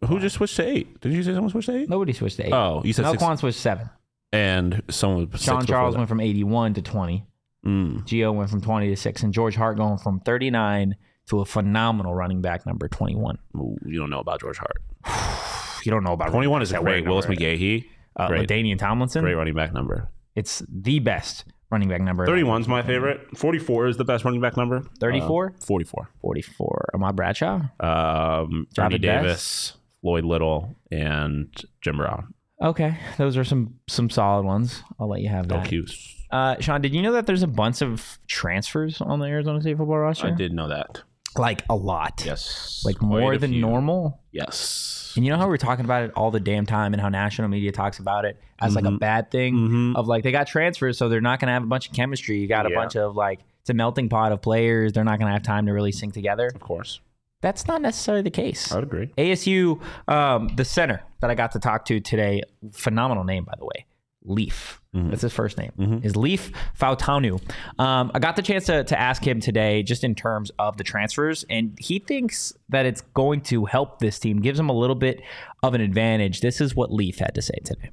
[0.06, 1.00] Who just switched to eight?
[1.02, 1.90] Did you say someone switched to eight?
[1.90, 2.54] Nobody switched to 8.
[2.54, 3.22] Oh, you said six.
[3.22, 3.90] Melquan switched 7.
[4.32, 7.26] And someone was Sean six Charles went from 81 to 20.
[7.66, 8.04] Mm.
[8.06, 9.24] Gio went from 20 to 6.
[9.24, 10.96] And George Hart going from 39
[11.30, 13.40] to a phenomenal running back number 21.
[13.56, 14.84] Ooh, you don't know about George Hart.
[15.84, 17.06] You don't know about 21 is a that great.
[17.06, 17.28] Willis.
[17.28, 17.86] McGahee.
[18.18, 18.50] Uh, great.
[18.50, 19.24] Danian Tomlinson.
[19.24, 20.10] Great running back number.
[20.36, 22.26] It's the best running back number.
[22.26, 23.38] 31's my favorite.
[23.38, 24.84] 44 is the best running back number.
[25.00, 25.48] 34?
[25.48, 26.10] Uh, 44.
[26.22, 26.90] 44.
[26.94, 27.62] Ahmad Bradshaw.
[27.80, 32.34] Um, Javid Davis, Floyd Little, and Jim Brown.
[32.62, 32.98] Okay.
[33.18, 34.84] Those are some some solid ones.
[35.00, 35.68] I'll let you have that.
[35.68, 36.16] Cuse.
[36.32, 39.78] Uh, Shawn, did you know that there's a bunch of transfers on the Arizona State
[39.78, 40.28] football roster?
[40.28, 41.02] I did know that.
[41.38, 42.24] Like a lot.
[42.26, 42.82] Yes.
[42.86, 43.62] Like more than few.
[43.62, 44.22] normal.
[44.32, 45.14] Yes.
[45.16, 47.48] And you know how we're talking about it all the damn time and how national
[47.48, 49.00] media talks about it as like a Mhm.
[49.00, 49.96] bad thing Mhm.
[49.96, 52.40] of like they got transfers, so they're not going to have a bunch of chemistry.
[52.40, 52.76] You got a Yeah.
[52.76, 54.94] bunch of like, it's a melting pot of players.
[54.94, 56.52] They're not going to have time to really sync together.
[56.54, 57.00] Of course.
[57.42, 58.72] That's not necessarily the case.
[58.72, 59.12] I would agree.
[59.18, 63.66] ASU, um, the center that I got to talk to today, phenomenal name, by the
[63.66, 63.86] way.
[64.24, 64.82] Leif.
[64.98, 65.10] Mm-hmm.
[65.12, 66.02] That's his first name.
[66.04, 67.40] Is Leif Fautanu.
[67.80, 70.84] Um, I got the chance to, to ask him today just in terms of the
[70.84, 74.96] transfers, and he thinks that it's going to help this team, gives him a little
[74.96, 75.22] bit
[75.62, 76.42] of an advantage.
[76.42, 77.92] This is what Leaf had to say today.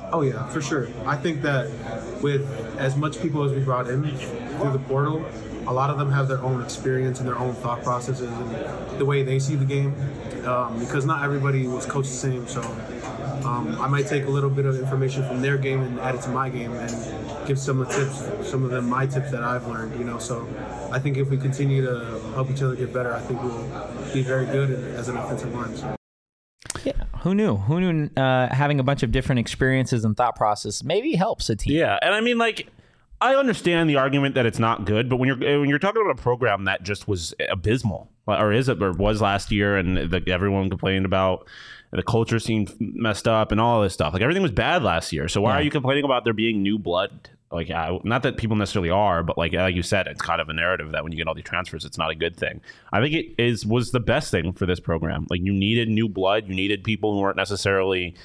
[0.00, 0.88] Oh yeah, for sure.
[1.06, 1.70] I think that
[2.22, 2.46] with
[2.78, 5.24] as much people as we brought in through the portal,
[5.66, 9.04] a lot of them have their own experience and their own thought processes and the
[9.04, 9.94] way they see the game.
[10.46, 12.60] Um, because not everybody was coached the same, so
[13.46, 16.20] um, I might take a little bit of information from their game and add it
[16.22, 19.42] to my game and give some of the tips, some of them my tips that
[19.42, 19.98] I've learned.
[19.98, 20.46] You know, so
[20.92, 24.22] I think if we continue to help each other get better, I think we'll be
[24.22, 25.74] very good as an offensive line.
[25.76, 25.96] So.
[26.84, 27.56] Yeah, who knew?
[27.56, 31.56] Who knew uh, having a bunch of different experiences and thought process maybe helps a
[31.56, 31.76] team?
[31.76, 32.68] Yeah, and I mean, like,
[33.32, 36.18] I understand the argument that it's not good, but when you're when you're talking about
[36.18, 40.22] a program that just was abysmal, or is it, or was last year, and the,
[40.30, 41.46] everyone complained about
[41.90, 44.12] the culture seemed messed up and all this stuff.
[44.12, 45.28] Like everything was bad last year.
[45.28, 45.60] So why Yeah.
[45.60, 47.30] are you complaining about there being new blood?
[47.52, 50.48] Like, I, not that people necessarily are, but like like you said, it's kind of
[50.48, 52.60] a narrative that when you get all these transfers, it's not a good thing.
[52.92, 55.26] I think it is was the best thing for this program.
[55.30, 58.16] Like you needed new blood, you needed people who weren't necessarily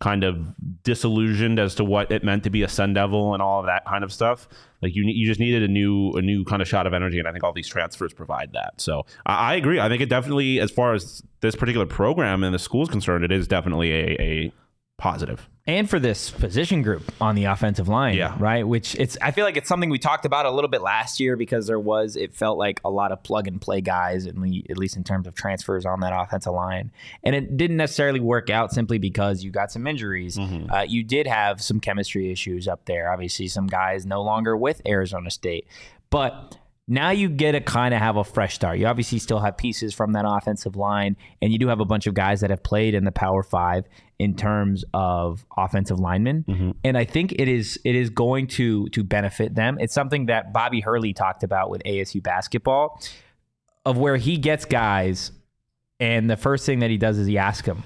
[0.00, 3.60] kind of disillusioned as to what it meant to be a Sun Devil and all
[3.60, 4.48] of that kind of stuff.
[4.82, 7.26] Like you, you just needed a new, a new kind of shot of energy, and
[7.26, 8.80] I think all these transfers provide that.
[8.80, 9.80] So I, I agree.
[9.80, 13.24] I think it definitely, as far as this particular program and the school is concerned,
[13.24, 14.52] it is definitely a, a
[14.98, 15.48] positive.
[15.66, 18.36] And for this position group on the offensive line, Yeah.
[18.38, 18.66] right?
[18.68, 21.36] Which it's I feel like it's something we talked about a little bit last year
[21.36, 24.76] because there was it felt like a lot of plug and play guys, at at
[24.78, 26.90] least in terms of transfers on that offensive line,
[27.22, 30.38] and it didn't necessarily work out simply because you got some injuries.
[30.38, 33.10] Uh, you did have some chemistry issues up there.
[33.10, 35.66] Obviously, some guys no longer with Arizona State,
[36.10, 36.58] but.
[36.86, 38.78] Now you get to kind of have a fresh start.
[38.78, 42.06] You obviously still have pieces from that offensive line, and you do have a bunch
[42.06, 43.86] of guys that have played in the Power Five
[44.18, 46.44] in terms of offensive linemen.
[46.46, 46.70] Mm-hmm.
[46.84, 49.78] And I think it is it is going to to benefit them.
[49.80, 53.00] It's something that Bobby Hurley talked about with ASU basketball,
[53.86, 55.32] of where he gets guys,
[56.00, 57.82] and the first thing that he does is he asks them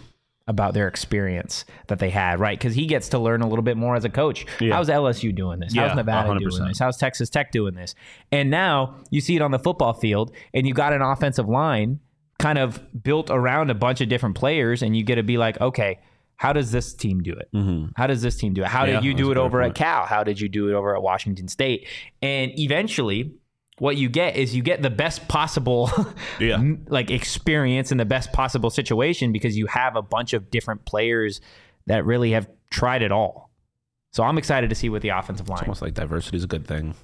[0.48, 2.58] about their experience that they had, right?
[2.58, 4.44] Because he gets to learn a little bit more as a coach.
[4.60, 4.74] Yeah.
[4.74, 5.74] How's LSU doing this?
[5.74, 6.38] Yeah, How's Nevada 100%.
[6.50, 6.78] doing this?
[6.80, 7.94] How's Texas Tech doing this?
[8.32, 12.00] And now you see it on the football field, and you got an offensive line
[12.40, 15.60] kind of built around a bunch of different players, and you get to be like,
[15.60, 15.98] okay,
[16.36, 17.48] how does this team do it?
[17.96, 18.68] How does this team do it?
[18.68, 19.70] How Yeah, did you do it over point.
[19.72, 20.06] at Cal?
[20.06, 21.88] How did you do it over at Washington State?
[22.22, 23.32] And eventually,
[23.78, 25.90] what you get is you get the best possible
[26.40, 26.62] Yeah.
[26.88, 31.40] like experience in the best possible situation because you have a bunch of different players
[31.86, 33.50] that really have tried it all.
[34.12, 35.60] So I'm excited to see what the offensive line.
[35.62, 36.94] Almost like diversity is a good thing.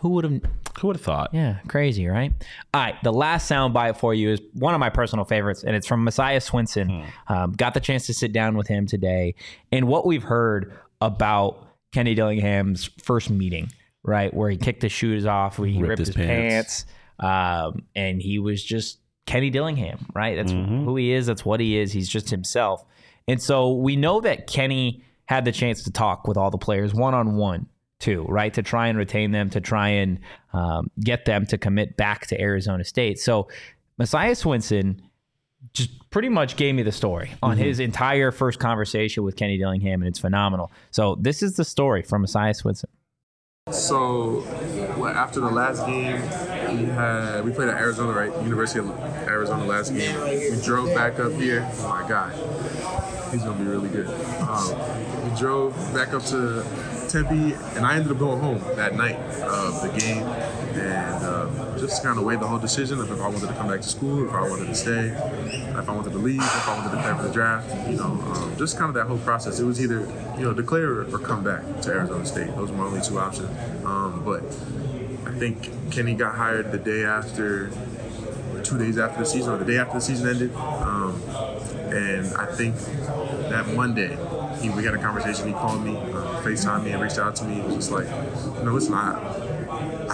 [0.00, 0.40] Who would have
[0.80, 1.30] Who would have thought?
[1.34, 2.32] yeah, crazy, right?
[2.72, 5.88] All right, the last soundbite for you is one of my personal favorites, and it's
[5.88, 7.04] from Messiah Swinson.
[7.26, 9.34] Um, got the chance to sit down with him today,
[9.72, 15.26] and what we've heard about Kenny Dillingham's first meeting, right, where he kicked his shoes
[15.26, 16.86] off, where he ripped, his, pants,
[17.20, 20.36] um, and he was just Kenny Dillingham, right?
[20.36, 21.26] That's who he is.
[21.26, 21.92] That's what he is.
[21.92, 22.84] He's just himself,
[23.26, 26.94] and so we know that Kenny had the chance to talk with all the players
[26.94, 27.66] one on one
[28.00, 28.54] too, right?
[28.54, 30.20] To try and retain them, to try and
[30.52, 33.18] um, get them to commit back to Arizona State.
[33.18, 33.48] So
[33.98, 35.00] Messiah Swinson
[35.74, 40.00] just pretty much gave me the story on his entire first conversation with Kenny Dillingham,
[40.00, 40.70] and it's phenomenal.
[40.92, 42.84] So this is the story from Messiah Swinson.
[43.70, 44.44] So,
[45.04, 46.20] after the last game,
[46.76, 48.32] we had we played at Arizona, right?
[48.42, 48.90] University of
[49.28, 50.18] Arizona last game.
[50.22, 51.68] We drove back up here.
[51.80, 52.32] Oh my God,
[53.32, 54.08] he's gonna be really good.
[54.40, 56.64] Um, we drove back up to
[57.08, 62.02] Tempe, and I ended up going home that night of the game, and uh, just
[62.02, 64.26] kind of weighed the whole decision of if I wanted to come back to school,
[64.26, 67.16] if I wanted to stay, if I wanted to leave, if I wanted to play
[67.16, 67.88] for the draft.
[67.88, 69.58] You know, um, just kind of that whole process.
[69.58, 70.00] It was either
[70.36, 72.54] you know declare or come back to Arizona State.
[72.56, 73.50] Those were my only two options.
[73.84, 74.42] Um, but
[75.28, 77.70] I think Kenny got hired the day after,
[78.62, 80.54] two days after the season, or the day after the season ended.
[80.54, 81.20] Um,
[81.88, 82.76] and I think
[83.48, 84.16] that Monday,
[84.60, 85.46] he, we had a conversation.
[85.46, 85.92] He called me,
[86.48, 87.54] uh, FaceTime me, and reached out to me.
[87.54, 89.12] He was just like, you know, listen, I,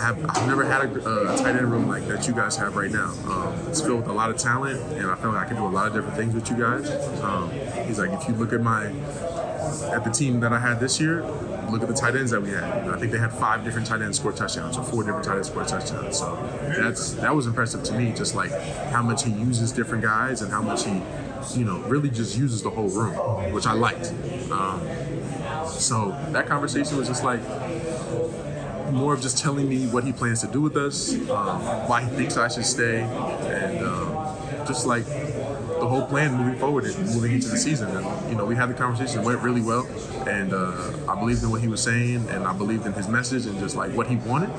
[0.01, 2.91] have I've never had a, a tight end room like that you guys have right
[2.91, 3.13] now.
[3.27, 5.67] Um, it's filled with a lot of talent, and I feel like I can do
[5.67, 6.91] a lot of different things with you guys.
[7.23, 7.51] Um,
[7.87, 8.87] he's like, if you look at my
[9.93, 11.23] at the team that I had this year,
[11.71, 12.89] look at the tight ends that we had.
[12.89, 15.49] I think they had five different tight ends score touchdowns, or four different tight ends
[15.49, 16.19] score touchdowns.
[16.19, 16.37] So
[16.77, 18.53] that's that was impressive to me, just like
[18.91, 21.01] how much he uses different guys and how much he,
[21.55, 24.13] you know, really just uses the whole room, which I liked.
[24.51, 24.81] Um,
[25.69, 27.41] so that conversation was just like
[28.93, 32.09] more of just telling me what he plans to do with us, um, why he
[32.17, 37.33] thinks I should stay, and um, just like the whole plan moving forward and moving
[37.33, 37.95] into the season.
[37.97, 39.87] And you know, we had the conversation, it went really well,
[40.29, 43.47] and uh, I believed in what he was saying, and I believed in his message
[43.47, 44.51] and just like what he wanted.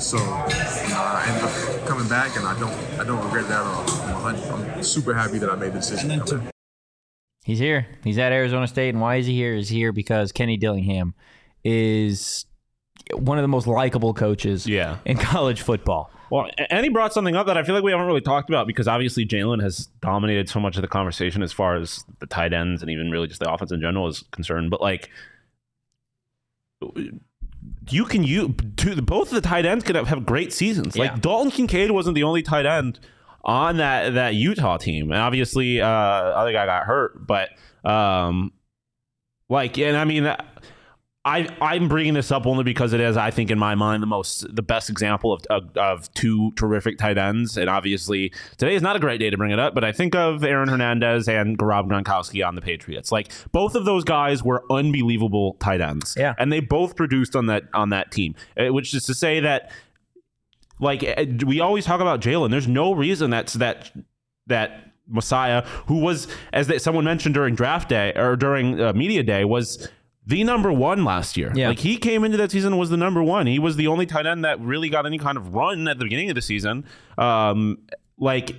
[0.00, 3.66] So know, I ended up coming back, and I don't, I don't regret that at
[3.66, 4.26] all.
[4.26, 6.22] I'm, I'm super happy that I made the decision.
[7.44, 7.58] To come back.
[7.58, 7.86] He's here.
[8.04, 9.54] He's at Arizona State, and why is he here?
[9.54, 11.14] He's here because Kenny Dillingham
[11.64, 12.46] is
[13.14, 14.98] one of the most likable coaches Yeah.
[15.04, 16.10] in college football.
[16.30, 18.66] Well, and he brought something up that I feel like we haven't really talked about
[18.66, 22.54] because obviously Jalen has dominated so much of the conversation as far as the tight
[22.54, 24.70] ends and even really just the offense in general is concerned.
[24.70, 25.10] But like,
[27.90, 30.96] you can you both of the tight ends could have, have great seasons.
[30.96, 31.02] Yeah.
[31.12, 32.98] Like Dalton Kincaid wasn't the only tight end
[33.44, 37.50] on that that Utah team, and obviously uh, other guy got hurt, but
[37.84, 38.52] um,
[39.48, 40.34] like, and I mean.
[41.24, 44.08] I I'm bringing this up only because it is I think in my mind the
[44.08, 48.82] most the best example of of, of two terrific tight ends and obviously today is
[48.82, 51.56] not a great day to bring it up but I think of Aaron Hernandez and
[51.62, 56.34] Rob Gronkowski on the Patriots like both of those guys were unbelievable tight ends Yeah.
[56.40, 59.70] and they both produced on that on that team Uh, which is to say that
[60.82, 63.90] like uh, we always talk about Jalen there's no reason that's that
[64.46, 69.22] that Messiah, who was, as they, someone mentioned during draft day or during uh, media
[69.22, 69.88] day, was
[70.26, 71.52] the number one last year.
[71.54, 71.68] Yeah.
[71.68, 73.46] Like he came into that season was the number one.
[73.46, 76.04] He was the only tight end that really got any kind of run at the
[76.04, 76.84] beginning of the season.
[77.18, 77.78] Um,
[78.18, 78.54] like,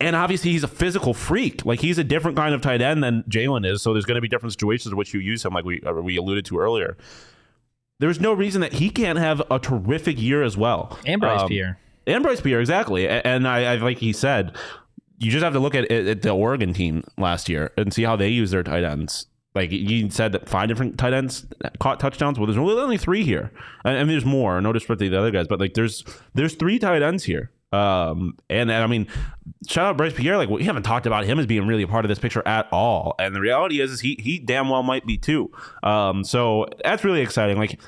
[0.00, 1.64] and obviously he's a physical freak.
[1.64, 3.82] Like he's a different kind of tight end than Jalen is.
[3.82, 5.92] So there's going to be different situations in which you use him, like we uh,
[5.92, 6.96] we alluded to earlier.
[7.98, 10.98] There's no reason that he can't have a terrific year as well.
[11.06, 11.78] And Bryce Um, Pierre.
[12.06, 13.08] and Bryce Pierre, exactly.
[13.08, 14.54] And I, I like he said,
[15.18, 18.16] you just have to look at, at the Oregon team last year and see how
[18.16, 19.26] they use their tight ends.
[19.54, 21.46] Like you said, that five different tight ends
[21.80, 22.38] caught touchdowns.
[22.38, 23.50] Well, there's really only three here,
[23.86, 24.60] and, and there's more.
[24.60, 27.50] No disrespect to the other guys, but like there's there's three tight ends here.
[27.72, 29.06] Um, and, and I mean,
[29.66, 30.36] shout out Bryce Pierre.
[30.36, 32.68] Like we haven't talked about him as being really a part of this picture at
[32.72, 33.14] all.
[33.18, 35.50] And the reality is, is he he damn well might be too.
[35.82, 37.58] Um, so that's really exciting.
[37.58, 37.80] Like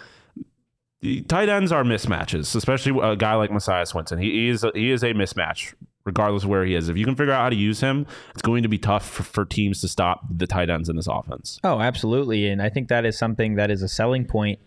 [1.00, 4.20] the tight ends are mismatches, especially a guy like Messiah Swinson.
[4.20, 5.74] He, he is a, he is a mismatch,
[6.04, 6.88] regardless of where he is.
[6.88, 9.22] If you can figure out how to use him, it's going to be tough for,
[9.22, 11.60] for teams to stop the tight ends in this offense.
[11.62, 12.48] Oh, absolutely.
[12.48, 14.58] And I think that is something that is a selling point,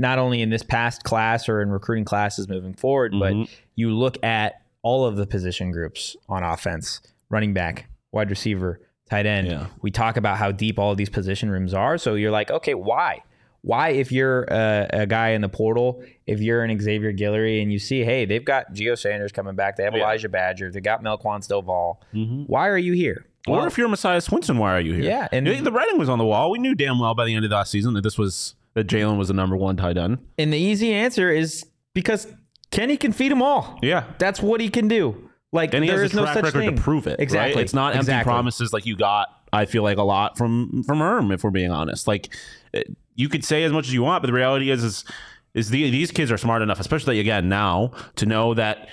[0.00, 3.52] not only in this past class or in recruiting classes moving forward, but mm-hmm.
[3.76, 8.80] you look at all of the position groups on offense, running back, wide receiver,
[9.10, 9.48] tight end.
[9.48, 9.66] Yeah.
[9.82, 11.98] We talk about how deep all of these position rooms are.
[11.98, 13.22] So you're like, okay, why?
[13.60, 17.70] Why, if you're a, a guy in the portal, if you're an Xavier Guillory and
[17.70, 20.00] you see, hey, they've got Geo Sanders coming back, they have Yeah.
[20.00, 21.96] Elijhah Badger, they got Melquan Stovall.
[22.14, 22.44] Mm-hmm.
[22.44, 23.26] Why are you here?
[23.48, 25.02] or if you're Messiah Swinson, why are you here?
[25.02, 26.50] Yeah, and- the writing was on the wall.
[26.50, 29.18] We knew damn well by the end of that season that this was that Jalen
[29.18, 30.18] was the number one tight end.
[30.38, 31.64] And the easy answer is
[31.94, 32.26] because
[32.70, 33.78] Kenny can feed them all.
[33.82, 34.04] Yeah.
[34.18, 35.30] That's what he can do.
[35.52, 36.76] Like and he there has is a no such record thing.
[36.76, 37.10] to prove it.
[37.10, 37.20] right?
[37.20, 37.62] Exactly.
[37.62, 38.30] It's not empty Exactly.
[38.30, 39.28] promises like you got.
[39.52, 42.06] I feel like a lot from from Erm, if we're being honest.
[42.06, 42.32] Like
[42.72, 42.84] eh,
[43.16, 45.04] you could say as much as you want, but the reality is is
[45.52, 48.88] is the, these kids are smart enough, especially again now, to know that.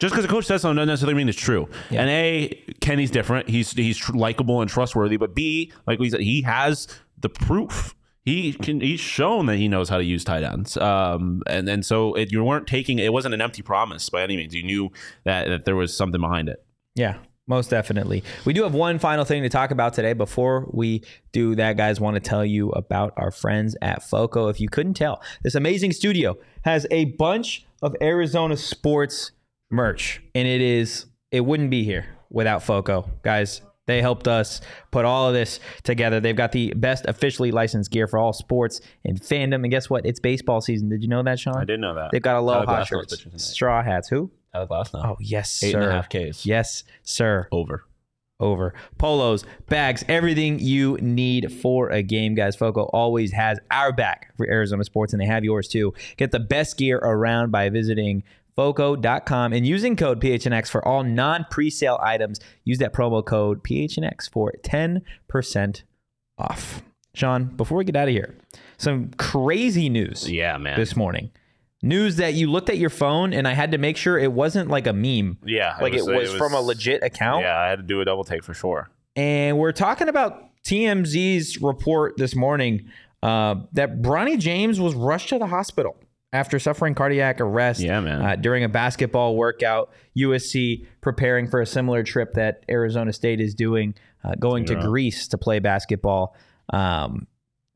[0.00, 1.68] Just because a coach says something doesn't necessarily mean it's true.
[1.90, 2.48] And A,
[2.80, 3.48] Kenny's different.
[3.48, 5.16] He's he's tr- likable and trustworthy.
[5.16, 6.88] But B, like we said, he has
[7.20, 7.94] the proof.
[8.24, 8.80] He can.
[8.80, 10.76] He's shown that he knows how to use tight ends.
[10.78, 12.98] Um, and and so it, you weren't taking.
[12.98, 14.54] It wasn't an empty promise by any means.
[14.54, 14.90] You knew
[15.24, 16.64] that, that there was something behind it.
[16.94, 18.24] Yeah, most definitely.
[18.46, 20.14] We do have one final thing to talk about today.
[20.14, 21.02] Before we
[21.32, 24.48] do that, guys, want to tell you about our friends at FOCO.
[24.48, 29.32] If you couldn't tell, this amazing studio has a bunch of Arizona sports
[29.70, 33.60] merch, and it is it wouldn't be here without FOCO, guys.
[33.86, 34.60] They helped us
[34.90, 36.18] put all of this together.
[36.20, 39.56] They've got the best officially licensed gear for all sports and fandom.
[39.56, 40.06] And guess what?
[40.06, 40.88] It's baseball season.
[40.88, 41.56] Did you know that, Shawn?
[41.56, 42.10] I didn't know that.
[42.12, 44.08] They've got Tyler aloha Glasnow was shirts, straw hats.
[44.08, 44.30] Who?
[44.52, 45.04] Tyler Glasnow.
[45.04, 45.80] Oh, yes, Eight sir.
[45.82, 46.46] and a half Ks.
[46.46, 47.84] Yes, sir Over.
[48.40, 48.72] over.
[48.98, 52.56] Polos, bags, everything you need for a game, guys.
[52.56, 55.92] Foco always has our back for Arizona sports, and they have yours too.
[56.16, 58.22] Get the best gear around by visiting
[58.56, 62.40] foco.com and using code PHNX for all non presale items.
[62.64, 65.82] Use that promo code PHNX for 10%
[66.38, 66.82] off.
[67.14, 68.34] Shawn, before we get out of here,
[68.76, 70.78] some crazy news Yeah, man.
[70.78, 71.30] this morning.
[71.82, 74.70] News that you looked at your phone and I had to make sure it wasn't
[74.70, 75.38] like a meme.
[75.44, 77.42] Yeah, Like it was- was, it was- from a legit account.
[77.44, 78.90] yeah, I had to do a double take for sure.
[79.14, 82.86] And we're talking about TMZ's report this morning
[83.22, 85.96] uh, that Bronny James was rushed to the hospital
[86.34, 88.20] after suffering cardiac arrest Yeah, man.
[88.20, 89.92] Uh, during a basketball workout.
[90.18, 95.28] USC preparing for a similar trip that Arizona State is doing, uh, going to Greece
[95.28, 96.36] to play basketball.
[96.70, 97.26] Um,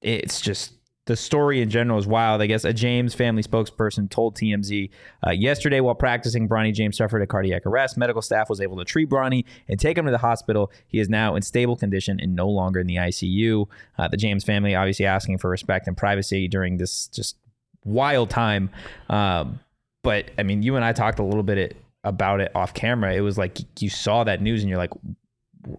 [0.02, 0.72] it's just
[1.06, 2.42] the story in general is wild.
[2.42, 4.90] I guess a James family spokesperson told TMZ
[5.26, 7.96] uh, yesterday while practicing, Bronny James suffered a cardiac arrest.
[7.96, 10.70] Medical staff was able to treat Bronny and take him to the hospital.
[10.88, 13.66] He is now in stable condition and no longer in the ICU.
[13.98, 17.36] Uh, the James family obviously asking for respect and privacy during this just
[17.84, 18.70] wild time.
[19.08, 19.60] Um,
[20.02, 23.14] but I mean, you and I talked a little bit it, about it off camera.
[23.14, 24.92] It was like you saw that news and you're like,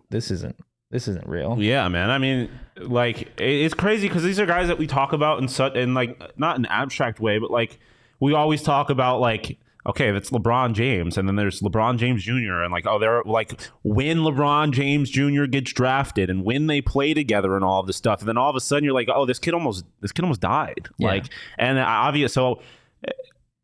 [0.10, 0.56] this isn't
[0.92, 1.56] this isn't real.
[1.60, 2.10] Yeah, man.
[2.10, 5.76] I mean, like it's crazy because these are guys that we talk about in such
[5.76, 7.80] in like not an abstract way, but like
[8.20, 12.62] we always talk about like okay, that's LeBron James, and then there's LeBron James Jr.
[12.64, 15.46] and like oh, they're like when LeBron James Jr.
[15.46, 18.50] gets drafted and when they play together and all of this stuff, and then all
[18.50, 21.08] of a sudden you're like oh, this kid almost this kid almost died, Yeah.
[21.08, 21.26] like
[21.58, 22.62] and obvious so.
[23.08, 23.12] Eh,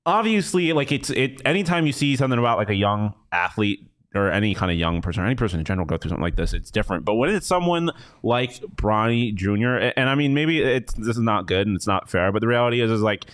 [0.06, 1.42] obviously, like it's it.
[1.46, 5.24] Anytime you see something about like a young athlete or any kind of young person
[5.24, 7.04] or any person in general go through something like this, it's different.
[7.06, 7.92] But when it's someone
[8.24, 9.76] like Bronny Jr.
[9.76, 12.40] and, and I mean, maybe it's this is not good and it's not fair, but
[12.40, 13.26] the reality is, is like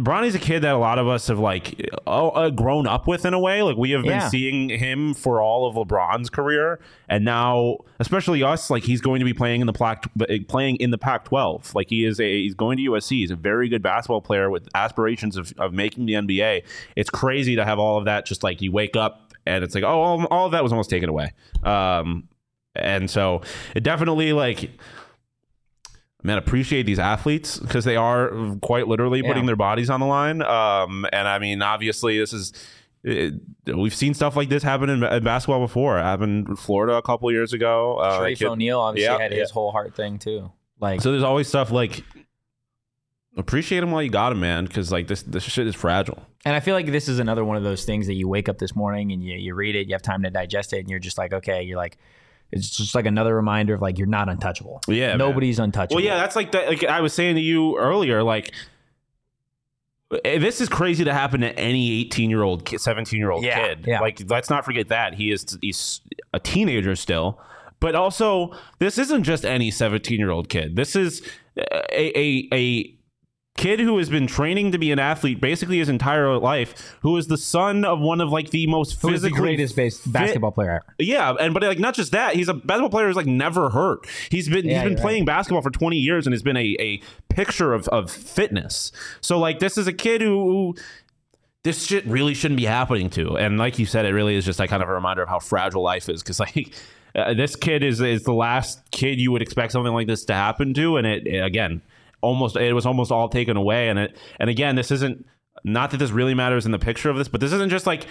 [0.00, 3.24] Bronny's a kid that a lot of us have like oh, uh, grown up with
[3.24, 3.62] in a way.
[3.62, 4.28] Like we have been Yeah.
[4.28, 9.24] seeing him for all of LeBron's career, and now, especially us, like he's going to
[9.24, 10.04] be playing in the Pac,
[10.48, 11.74] playing in the Pac-12.
[11.74, 13.10] Like he is a he's going to USC.
[13.10, 16.62] He's a very good basketball player with aspirations of, of making the NBA.
[16.96, 18.26] It's crazy to have all of that.
[18.26, 20.90] Just like you wake up and it's like oh, all, all of that was almost
[20.90, 21.32] taken away.
[21.62, 22.28] Um,
[22.74, 23.42] and so
[23.76, 24.70] it definitely like
[26.24, 28.30] man appreciate these athletes because they are
[28.62, 29.28] quite literally Yeah.
[29.28, 32.52] putting their bodies on the line um and i mean obviously this is
[33.04, 33.34] it,
[33.66, 37.02] we've seen stuff like this happen in, in basketball before it happened in florida a
[37.02, 39.40] couple years ago uh, Shareef O'Neal obviously Yeah, had yeah.
[39.40, 40.50] his whole heart thing too.
[40.80, 42.02] Like so there's always stuff like
[43.36, 46.54] appreciate them while you got them man because like this this shit is fragile And
[46.54, 48.74] I feel like this is another one of those things that you wake up this
[48.76, 51.18] morning and you, you read it, you have time to digest it, and you're just
[51.18, 51.96] like, okay, you're like,
[52.52, 54.80] it's just like another reminder of like you're not untouchable.
[54.86, 55.18] Yeah, man.
[55.18, 55.96] nobody's untouchable.
[55.96, 56.68] Well, yeah, that's like that.
[56.68, 58.52] Like I was saying to you earlier, like
[60.24, 63.68] eh, this is crazy to happen to any 18 year old, 17 year old Yeah,
[63.68, 63.84] kid.
[63.86, 64.00] yeah.
[64.00, 66.00] Like, let's not forget that he is he's
[66.32, 67.40] a teenager still.
[67.80, 70.76] But also, this isn't just any 17 year old kid.
[70.76, 71.22] This is
[71.58, 72.94] a, a a
[73.56, 76.96] kid who has been training to be an athlete basically his entire life.
[77.02, 79.76] Who is the son of one of like the most who is the physically greatest
[79.76, 80.94] base, basketball player ever?
[80.98, 84.06] yeah, and but like not just that, he's a basketball player who's like never hurt.
[84.30, 87.00] He's been Yeah, he's been playing basketball for 20 years and has been a, a
[87.28, 88.92] picture of, of fitness.
[89.20, 90.74] So like this is a kid who, who
[91.62, 93.38] this shit really shouldn't be happening to.
[93.38, 95.38] And like you said, it really is just like kind of a reminder of how
[95.38, 96.22] fragile life is.
[96.22, 96.72] Because like
[97.14, 100.34] uh, this kid is is the last kid you would expect something like this to
[100.34, 101.80] happen to, and it again
[102.24, 103.88] almost it was almost all taken away.
[103.88, 105.26] And it and again, this isn't
[105.62, 108.06] not that this really matters in the picture of this, but this isn't just like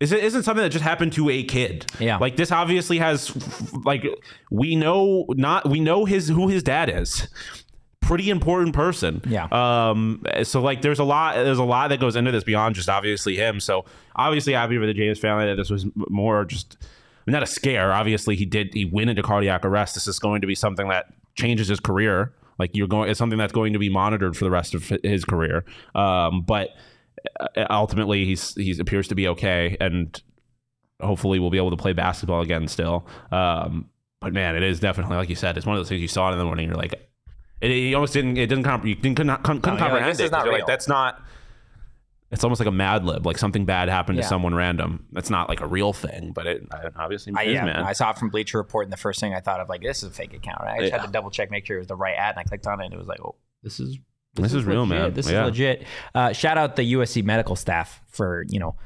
[0.00, 1.84] is it isn't something that just happened to a kid.
[1.98, 2.16] Yeah.
[2.16, 3.36] Like this obviously has
[3.84, 4.06] like
[4.50, 7.28] we know not we know his who his dad is.
[8.00, 9.20] Pretty important person.
[9.26, 9.46] Yeah.
[9.52, 12.88] Um so like there's a lot there's a lot that goes into this beyond just
[12.88, 13.60] obviously him.
[13.60, 13.84] So
[14.16, 16.78] obviously happy for the James family that this was more just
[17.26, 17.92] not a scare.
[17.92, 19.94] Obviously he did he went into cardiac arrest.
[19.94, 22.32] This is going to be something that changes his career.
[22.60, 25.24] Like you're going it's something that's going to be monitored for the rest of his
[25.24, 25.64] career.
[25.96, 26.68] Um but
[27.56, 30.22] uh, ultimately he's he appears to be okay and
[31.02, 33.88] hopefully we'll be able to play basketball again still um,
[34.20, 36.28] but man it is definitely like you said it's one of those things you saw
[36.30, 36.92] it in the morning you're like
[37.60, 40.24] it, it almost didn't it didn't comp- you didn't couldn't, couldn't No, like, comprehend it
[40.24, 40.60] is not 'cause you're real.
[40.60, 41.22] like that's not
[42.32, 44.22] it's almost like a mad lib like something bad happened Yeah.
[44.22, 46.62] to someone random that's not like a real thing but it
[46.96, 49.34] obviously I, is yeah, man I saw it from Bleacher Report, and the first thing
[49.34, 50.60] I thought of like this is a fake account.
[50.62, 50.74] Right?
[50.74, 50.98] I just Yeah.
[51.00, 52.80] had to double check, make sure it was the right ad, and I clicked on
[52.80, 53.98] it, and it was like, oh, this is
[54.34, 54.98] This is real, legit.
[55.02, 55.12] man.
[55.14, 55.42] This Yeah.
[55.42, 55.84] is legit.
[56.14, 58.76] Uh, shout out the USC medical staff for you know,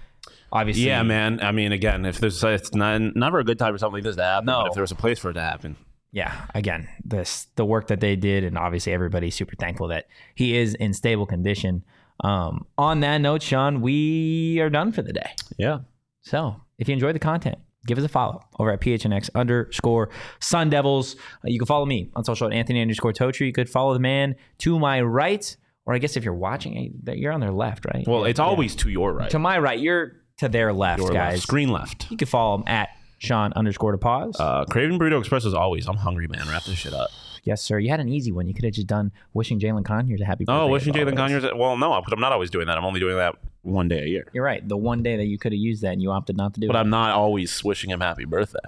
[0.53, 3.79] obviously, yeah man I mean again if there's it's not never a good time for
[3.79, 4.63] something like this to happen No.
[4.63, 5.77] but if there was a place for it to happen
[6.13, 10.57] yeah, again, this the work that they did, and obviously everybody's super thankful that he
[10.57, 11.83] is in stable condition.
[12.21, 15.31] Um, on that note, Shawn, we are done for the day.
[15.59, 15.81] yeah
[16.23, 20.11] So if you enjoyed the content, give us a follow over at PHNX underscore
[20.41, 21.17] Sun Devils.
[21.17, 23.47] Uh, you can follow me on social at Anthony underscore Totri.
[23.47, 25.57] You could follow the man to my right,
[25.87, 28.07] or I guess if you're watching, eh, you're on their left, right?
[28.07, 28.45] well it's yeah.
[28.45, 29.79] always to your right to my right.
[29.79, 31.35] You're to their left, your guys.
[31.35, 32.89] left screen left You can follow him at
[33.19, 34.37] Shawn underscore to pause.
[34.39, 35.87] Uh, Craving Burrito Express is always.
[35.89, 36.47] I'm hungry, man.
[36.49, 37.11] Wrap this shit up.
[37.45, 37.79] Yes, sir.
[37.79, 38.47] You had an easy one.
[38.47, 40.59] You could have just done wishing Jalen Conyers a happy birthday.
[40.61, 41.17] Oh, wishing Jalen.
[41.17, 41.45] Conyers.
[41.55, 42.77] Well, no, because I'm not always doing that.
[42.77, 44.27] I'm only doing that one day a year.
[44.33, 44.67] You're right.
[44.67, 46.67] The one day that you could have used that and you opted not to do
[46.67, 46.75] But it.
[46.75, 48.59] But I'm not always wishing him happy birthday.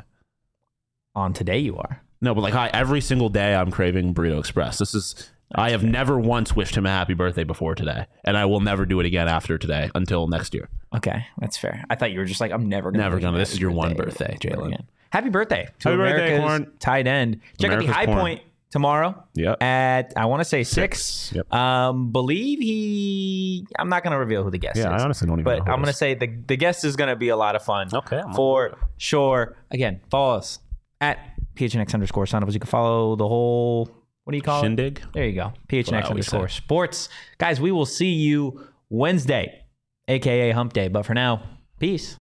[1.15, 2.03] on today, you are.
[2.21, 4.79] No, but like I, every single day, I'm craving Burrito Express.
[4.79, 5.31] This is.
[5.55, 8.85] I have never once wished him a happy birthday before today, and I will never
[8.85, 10.69] do it again after today until next year.
[10.95, 11.85] Okay, that's fair.
[11.89, 13.05] I thought you were just like, I'm never gonna.
[13.05, 13.39] Never gonna.
[13.39, 14.85] This is your one birthday birthday, Jalen.
[15.11, 16.73] Happy birthday to Happy birthday, America's Corn.
[16.81, 17.41] tight end.
[17.61, 18.19] Check out the High Corn.
[18.19, 18.41] Point
[18.77, 19.25] tomorrow.
[19.35, 19.63] Yep.
[19.63, 21.33] At I want to say six.
[21.35, 21.51] Yep.
[21.53, 23.67] Um, believe he.
[23.79, 24.85] I'm not gonna reveal who the guest is.
[24.85, 25.01] Yeah, is.
[25.01, 27.37] I honestly don't even But I'm gonna say the the guest is gonna be a
[27.37, 27.89] lot of fun.
[27.91, 29.57] Okay, I'm For sure.
[29.71, 30.59] Again, follow us
[31.01, 31.19] at
[31.55, 32.33] PHNX underscore us.
[32.33, 33.89] You can follow the whole.
[34.25, 34.65] What do you call it?
[34.65, 35.01] Shindig.
[35.15, 35.53] There you go.
[35.69, 36.57] PHNX underscore say.
[36.57, 37.09] sports.
[37.39, 38.61] Guys, we will see you
[38.91, 39.65] Wednesday,
[40.09, 40.89] aka Hump Day.
[40.89, 41.43] But for now,
[41.81, 42.19] peace.